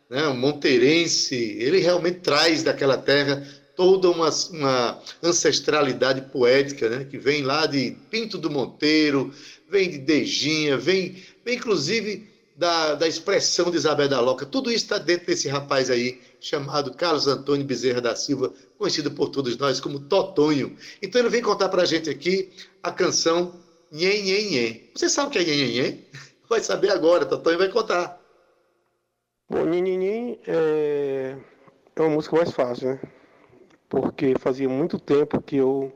né? 0.08 0.28
monteirense, 0.28 1.34
ele 1.34 1.78
realmente 1.78 2.20
traz 2.20 2.62
daquela 2.62 2.96
terra 2.96 3.46
toda 3.76 4.10
uma, 4.10 4.30
uma 4.50 5.00
ancestralidade 5.22 6.22
poética, 6.32 6.88
né? 6.88 7.04
que 7.04 7.18
vem 7.18 7.42
lá 7.42 7.66
de 7.66 7.96
Pinto 8.10 8.38
do 8.38 8.50
Monteiro, 8.50 9.32
vem 9.68 9.90
de 9.90 9.98
Dejinha, 9.98 10.76
vem, 10.76 11.22
vem 11.44 11.56
inclusive 11.56 12.29
da, 12.60 12.94
da 12.94 13.08
expressão 13.08 13.70
de 13.70 13.78
Isabel 13.78 14.06
da 14.06 14.20
Loca. 14.20 14.44
Tudo 14.44 14.70
isso 14.70 14.84
está 14.84 14.98
dentro 14.98 15.26
desse 15.26 15.48
rapaz 15.48 15.88
aí, 15.90 16.20
chamado 16.38 16.92
Carlos 16.92 17.26
Antônio 17.26 17.64
Bezerra 17.64 18.02
da 18.02 18.14
Silva, 18.14 18.52
conhecido 18.76 19.10
por 19.10 19.30
todos 19.30 19.56
nós 19.56 19.80
como 19.80 19.98
Totonho. 19.98 20.76
Então 21.00 21.18
ele 21.18 21.30
vem 21.30 21.40
contar 21.40 21.70
para 21.70 21.82
a 21.82 21.86
gente 21.86 22.10
aqui 22.10 22.52
a 22.82 22.92
canção 22.92 23.54
Nhen, 23.90 24.22
nhen, 24.22 24.50
nhen. 24.50 24.90
Você 24.94 25.08
sabe 25.08 25.28
o 25.28 25.30
que 25.32 25.38
é 25.38 25.42
nhen, 25.42 25.56
nhen, 25.56 25.82
nhen? 25.82 26.06
Vai 26.48 26.60
saber 26.60 26.90
agora, 26.90 27.24
Totonho 27.24 27.58
vai 27.58 27.68
contar. 27.68 28.20
Bom, 29.48 29.64
nhen, 29.64 29.82
nhen, 29.82 29.98
nhen 29.98 30.40
é... 30.46 31.36
é 31.96 32.00
uma 32.00 32.10
música 32.10 32.36
mais 32.36 32.52
fácil, 32.52 32.90
né? 32.90 33.00
Porque 33.88 34.34
fazia 34.38 34.68
muito 34.68 34.98
tempo 34.98 35.40
que 35.40 35.56
eu 35.56 35.92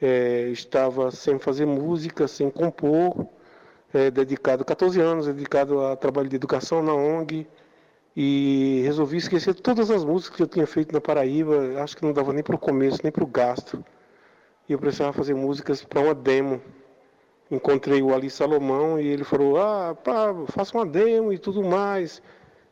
é, 0.00 0.48
estava 0.48 1.10
sem 1.10 1.38
fazer 1.38 1.66
música, 1.66 2.26
sem 2.26 2.50
compor, 2.50 3.28
é, 3.92 4.10
dedicado, 4.10 4.64
14 4.64 5.00
anos, 5.00 5.26
dedicado 5.26 5.80
a 5.84 5.96
trabalho 5.96 6.28
de 6.28 6.36
educação 6.36 6.82
na 6.82 6.94
ONG, 6.94 7.46
e 8.16 8.82
resolvi 8.84 9.18
esquecer 9.18 9.54
todas 9.54 9.90
as 9.90 10.04
músicas 10.04 10.36
que 10.36 10.42
eu 10.42 10.46
tinha 10.48 10.66
feito 10.66 10.92
na 10.92 11.00
Paraíba, 11.00 11.80
acho 11.82 11.96
que 11.96 12.04
não 12.04 12.12
dava 12.12 12.32
nem 12.32 12.42
para 12.42 12.56
o 12.56 12.58
começo, 12.58 13.00
nem 13.02 13.12
para 13.12 13.22
o 13.22 13.26
gasto. 13.26 13.84
E 14.68 14.72
eu 14.72 14.78
precisava 14.78 15.12
fazer 15.12 15.34
músicas 15.34 15.84
para 15.84 16.00
uma 16.00 16.14
demo 16.14 16.60
encontrei 17.50 18.02
o 18.02 18.14
Ali 18.14 18.30
Salomão 18.30 19.00
e 19.00 19.06
ele 19.06 19.24
falou, 19.24 19.58
ah, 19.58 19.94
pá, 19.94 20.34
faça 20.48 20.76
uma 20.76 20.86
demo 20.86 21.32
e 21.32 21.38
tudo 21.38 21.62
mais. 21.62 22.22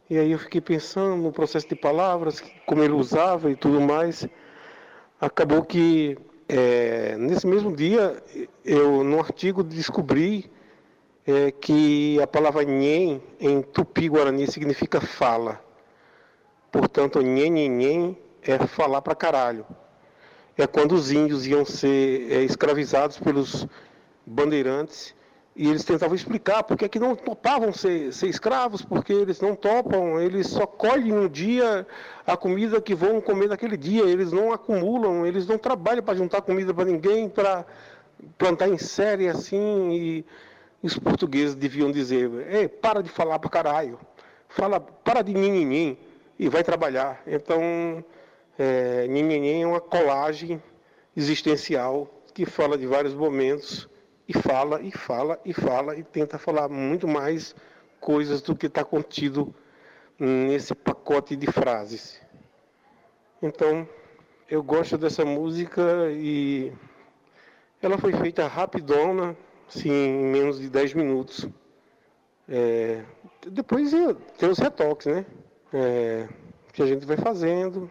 E 0.09 0.19
aí 0.19 0.31
eu 0.31 0.39
fiquei 0.39 0.61
pensando 0.61 1.17
no 1.17 1.33
processo 1.33 1.69
de 1.69 1.75
palavras, 1.75 2.43
como 2.67 2.83
ele 2.83 2.93
usava 2.93 3.51
e 3.51 3.57
tudo 3.57 3.81
mais. 3.81 4.29
Acabou 5.21 5.65
que 5.65 6.17
é, 6.49 7.17
nesse 7.19 7.47
mesmo 7.47 7.75
dia, 7.75 8.23
eu 8.65 9.03
no 9.03 9.19
artigo 9.19 9.65
descobri 9.65 10.51
é, 11.27 11.51
que 11.51 12.21
a 12.23 12.27
palavra 12.27 12.63
nhen 12.63 13.21
em 13.41 13.61
tupi-guarani 13.61 14.47
significa 14.47 15.01
fala. 15.01 15.61
Portanto, 16.71 17.21
nhen, 17.21 17.51
nhen, 17.51 17.71
nhen 17.71 18.19
é 18.43 18.59
falar 18.67 19.03
para 19.03 19.15
caralho. 19.15 19.67
É 20.57 20.67
quando 20.67 20.93
os 20.93 21.11
índios 21.11 21.47
iam 21.47 21.65
ser 21.65 22.33
é, 22.33 22.43
escravizados 22.45 23.19
pelos 23.19 23.67
bandeirantes 24.25 25.15
e 25.55 25.69
eles 25.69 25.85
tentavam 25.85 26.15
explicar 26.15 26.63
porque 26.63 26.85
é 26.85 26.89
que 26.89 26.99
não 26.99 27.17
topavam 27.17 27.73
ser, 27.73 28.13
ser, 28.13 28.29
escravos, 28.29 28.83
porque 28.83 29.13
eles 29.13 29.41
não 29.41 29.57
topam, 29.57 30.21
eles 30.21 30.49
só 30.49 30.67
colhem 30.67 31.13
no 31.13 31.29
dia 31.29 31.87
a 32.27 32.37
comida 32.37 32.81
que 32.81 32.95
vão 32.95 33.21
comer 33.21 33.49
naquele 33.49 33.77
dia, 33.77 34.03
eles 34.05 34.33
não 34.33 34.53
acumulam, 34.53 35.27
eles 35.27 35.47
não 35.47 35.59
trabalham 35.59 36.03
para 36.03 36.15
juntar 36.15 36.43
comida 36.43 36.73
para 36.75 36.85
ninguém, 36.85 37.29
para 37.29 37.65
plantar 38.37 38.69
em 38.69 38.79
série 38.79 39.29
assim, 39.29 39.93
e 39.93 40.27
os 40.87 40.99
portugueses 40.99 41.55
deviam 41.55 41.91
dizer, 41.91 42.31
Ei, 42.49 42.69
para 42.69 43.03
de 43.03 43.09
falar 43.09 43.39
para 43.39 43.51
caralho, 43.51 43.99
fala, 44.49 44.81
para 44.81 45.23
de 45.23 45.35
ninhinhin 45.35 45.99
e 46.39 46.49
vai 46.49 46.63
trabalhar. 46.63 47.23
Então, 47.27 48.05
é, 48.59 49.07
ninhinhin 49.09 49.63
é 49.63 49.67
uma 49.67 49.81
colagem 49.81 50.63
existencial 51.17 52.09
que 52.33 52.45
fala 52.45 52.77
de 52.77 52.87
vários 52.87 53.15
momentos 53.15 53.89
e 54.29 54.33
fala, 54.33 54.81
e 54.83 54.91
fala, 54.91 55.41
e 55.45 55.53
fala, 55.53 55.97
e 55.97 56.03
tenta 56.03 56.39
falar 56.39 56.69
muito 56.69 57.07
mais 57.07 57.55
coisas 58.01 58.43
do 58.43 58.55
que 58.55 58.67
está 58.67 58.85
contido 58.85 59.55
nesse 60.19 60.75
pacote 60.75 61.37
de 61.37 61.47
frases. 61.47 62.21
Então, 63.43 63.89
eu 64.49 64.63
gosto 64.63 64.97
dessa 64.97 65.25
música 65.25 65.83
e 66.13 66.73
ela 67.83 67.99
foi 67.99 68.13
feita 68.13 68.47
rapidona, 68.47 69.37
assim, 69.69 69.91
em 69.91 70.25
menos 70.25 70.59
de 70.61 70.69
10 70.69 70.95
minutos. 70.95 71.49
É, 72.49 73.03
depois 73.51 73.91
tem 74.39 74.49
os 74.49 74.59
retoques, 74.59 75.07
né? 75.07 75.27
É, 75.73 76.29
que 76.73 76.83
a 76.83 76.87
gente 76.87 77.07
vai 77.07 77.17
fazendo. 77.17 77.91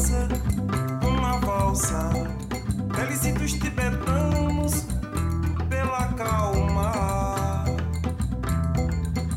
Dança, 0.00 0.28
uma 1.06 1.38
valsa. 1.40 2.10
Felicito 2.94 3.44
os 3.44 3.52
tibetanos 3.52 4.86
pela 5.68 6.06
calma. 6.14 7.64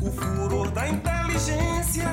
O 0.00 0.10
furor 0.10 0.70
da 0.70 0.88
inteligência 0.88 2.12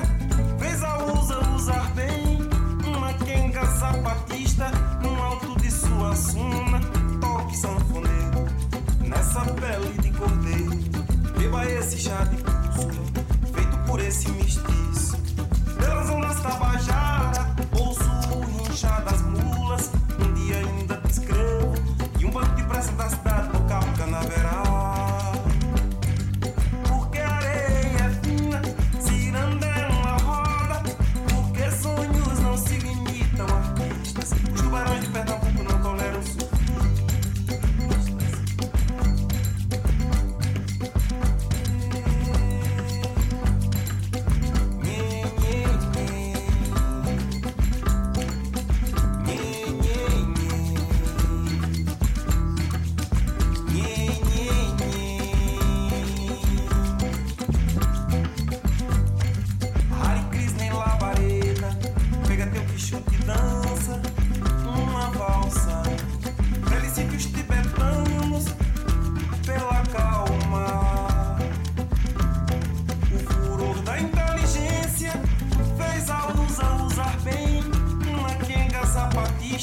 fez 0.58 0.82
a 0.82 1.04
usa 1.04 1.40
usar 1.54 1.90
bem 1.94 2.38
uma 2.86 3.12
quenga 3.14 3.64
zapatista 3.64 4.70
no 5.02 5.22
alto 5.22 5.60
de 5.60 5.70
sua 5.70 6.14
suna. 6.14 6.80
Toque 7.20 7.56
sanfoneiro 7.56 8.46
nessa 9.00 9.40
pele 9.40 9.98
de 10.00 10.10
cordeiro. 10.10 10.72
Beba 11.38 11.66
esse 11.66 11.98
chá 11.98 12.24
de 12.24 12.36
cusco 12.42 13.02
feito 13.54 13.78
por 13.86 14.00
esse 14.00 14.30
mestiço. 14.30 14.71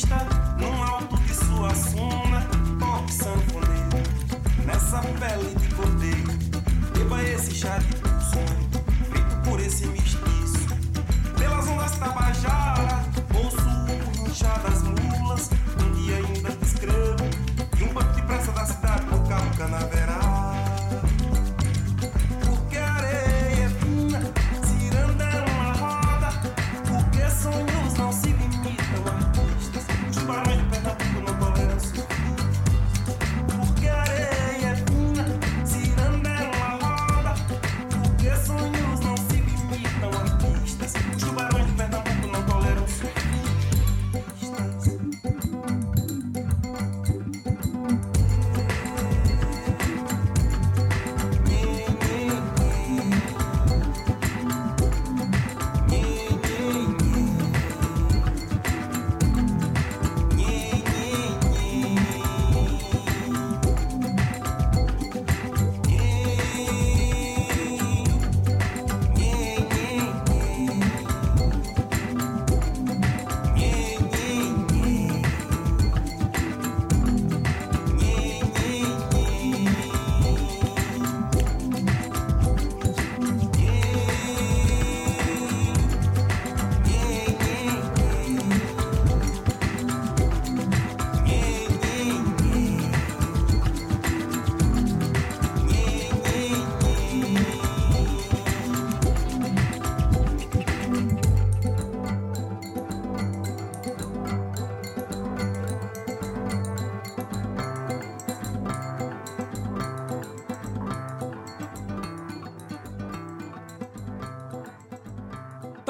Num 0.08 0.84
alto 0.84 1.18
de 1.18 1.34
sua 1.36 1.76
suna, 1.76 2.48
toque 2.80 3.14
sanfoneiro 3.14 4.04
nessa 4.66 5.02
pele 5.02 5.56
de 5.56 5.76
cordeiro. 5.76 6.32
Beba 6.94 7.22
esse 7.24 7.54
chá 7.54 7.78
de 7.80 7.96
sonho, 8.24 8.70
feito 9.12 9.36
por 9.44 9.60
esse 9.60 9.88
mestiço. 9.88 10.68
Pelas 11.38 11.68
ondas 11.68 11.98
tabajara, 11.98 13.04
ouço 13.34 13.58
o 13.58 14.26
rinchar 14.26 14.62
das 14.62 14.84
mulas, 14.84 15.50
um 15.84 15.92
dia 15.92 16.16
ainda 16.16 16.52
te 16.52 16.66
escrevo, 16.66 17.30
e 17.78 17.84
um 17.84 17.94
banco 17.94 18.14
de 18.14 18.22
praça 18.22 18.52
da 18.54 18.66
cidade, 18.66 19.06
carro 19.28 19.58
canaveral. 19.58 20.29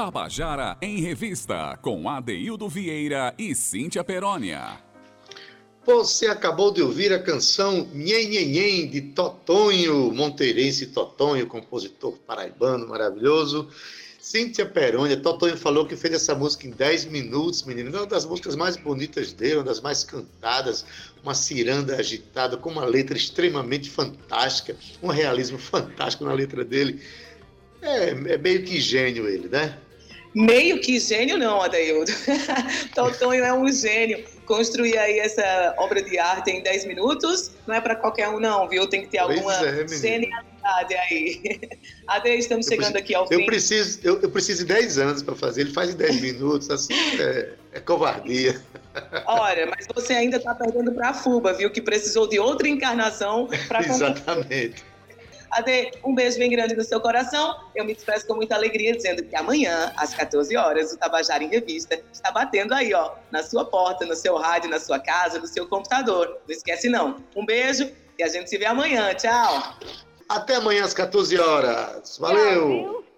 Tabajara 0.09 0.75
em 0.81 0.99
Revista, 1.01 1.77
com 1.83 2.09
Adeildo 2.09 2.67
Vieira 2.67 3.31
e 3.37 3.53
Cíntia 3.53 4.03
Perónia. 4.03 4.79
Você 5.85 6.25
acabou 6.25 6.73
de 6.73 6.81
ouvir 6.81 7.13
a 7.13 7.21
canção 7.21 7.87
Nhen 7.93 8.27
Nhen 8.27 8.47
Nhen, 8.47 8.87
de 8.89 9.01
Totonho, 9.01 10.11
monteirense 10.11 10.87
Totonho, 10.87 11.45
compositor 11.45 12.17
paraibano 12.25 12.87
maravilhoso. 12.87 13.69
Cíntia 14.19 14.65
Perônia, 14.65 15.15
Totonho 15.15 15.55
falou 15.55 15.85
que 15.85 15.95
fez 15.95 16.15
essa 16.15 16.33
música 16.33 16.65
em 16.65 16.71
10 16.71 17.05
minutos, 17.05 17.61
menino. 17.61 17.95
Uma 17.95 18.07
das 18.07 18.25
músicas 18.25 18.55
mais 18.55 18.75
bonitas 18.75 19.31
dele, 19.31 19.57
uma 19.57 19.63
das 19.63 19.79
mais 19.79 20.03
cantadas, 20.03 20.83
uma 21.21 21.35
ciranda 21.35 21.95
agitada, 21.95 22.57
com 22.57 22.71
uma 22.71 22.85
letra 22.85 23.15
extremamente 23.15 23.91
fantástica, 23.91 24.75
um 25.03 25.09
realismo 25.09 25.59
fantástico 25.59 26.25
na 26.25 26.33
letra 26.33 26.65
dele. 26.65 26.99
É, 27.79 28.09
é 28.09 28.37
meio 28.39 28.63
que 28.63 28.81
gênio 28.81 29.27
ele, 29.27 29.47
né? 29.47 29.77
Meio 30.33 30.79
que 30.79 30.99
gênio 30.99 31.37
não, 31.37 31.61
Adaildo. 31.61 32.11
Totonho 32.93 33.43
é 33.43 33.53
um 33.53 33.71
gênio. 33.71 34.23
Construir 34.45 34.97
aí 34.97 35.19
essa 35.19 35.75
obra 35.77 36.01
de 36.01 36.17
arte 36.17 36.51
em 36.51 36.61
10 36.61 36.85
minutos 36.85 37.51
não 37.67 37.75
é 37.75 37.81
para 37.81 37.95
qualquer 37.95 38.29
um 38.29 38.39
não, 38.39 38.67
viu? 38.67 38.87
Tem 38.87 39.01
que 39.01 39.07
ter 39.07 39.19
alguma 39.19 39.53
é, 39.53 39.87
genialidade 39.87 40.95
aí. 40.95 41.59
Ade, 42.07 42.29
estamos 42.29 42.65
chegando 42.67 42.95
aqui 42.95 43.13
ao 43.13 43.27
Eu 43.31 43.39
fim. 43.39 43.45
preciso, 43.45 43.99
eu, 44.03 44.19
eu 44.21 44.29
preciso 44.29 44.65
de 44.65 44.73
10 44.73 44.97
anos 44.99 45.23
para 45.23 45.35
fazer, 45.35 45.61
ele 45.61 45.73
faz 45.73 45.91
em 45.91 45.97
10 45.97 46.21
minutos, 46.21 46.69
assim, 46.69 46.93
é, 47.19 47.53
é 47.73 47.79
covardia. 47.79 48.59
Olha, 49.25 49.67
mas 49.67 49.87
você 49.93 50.13
ainda 50.13 50.37
está 50.37 50.53
perdendo 50.55 50.91
para 50.91 51.09
a 51.09 51.13
Fuba, 51.13 51.53
viu? 51.53 51.69
Que 51.71 51.81
precisou 51.81 52.27
de 52.27 52.39
outra 52.39 52.67
encarnação 52.67 53.47
para 53.67 53.85
Exatamente. 53.85 54.83
Ade, 55.51 55.91
um 56.03 56.13
beijo 56.13 56.37
bem 56.37 56.49
grande 56.49 56.75
no 56.75 56.83
seu 56.83 56.99
coração. 56.99 57.55
Eu 57.75 57.85
me 57.85 57.93
despeço 57.93 58.27
com 58.27 58.35
muita 58.35 58.55
alegria, 58.55 58.95
dizendo 58.95 59.23
que 59.23 59.35
amanhã, 59.35 59.91
às 59.97 60.13
14 60.13 60.55
horas, 60.55 60.93
o 60.93 60.97
Tabajara 60.97 61.43
em 61.43 61.49
Revista 61.49 61.99
está 62.11 62.31
batendo 62.31 62.73
aí, 62.73 62.93
ó, 62.93 63.11
na 63.31 63.43
sua 63.43 63.65
porta, 63.65 64.05
no 64.05 64.15
seu 64.15 64.37
rádio, 64.37 64.69
na 64.69 64.79
sua 64.79 64.99
casa, 64.99 65.39
no 65.39 65.47
seu 65.47 65.67
computador. 65.67 66.37
Não 66.47 66.55
esquece, 66.55 66.89
não. 66.89 67.17
Um 67.35 67.45
beijo 67.45 67.91
e 68.17 68.23
a 68.23 68.27
gente 68.27 68.49
se 68.49 68.57
vê 68.57 68.65
amanhã. 68.65 69.13
Tchau. 69.15 69.75
Até 70.27 70.55
amanhã 70.55 70.83
às 70.83 70.93
14 70.93 71.39
horas. 71.39 72.17
Valeu! 72.19 72.83
Tchau? 72.83 73.08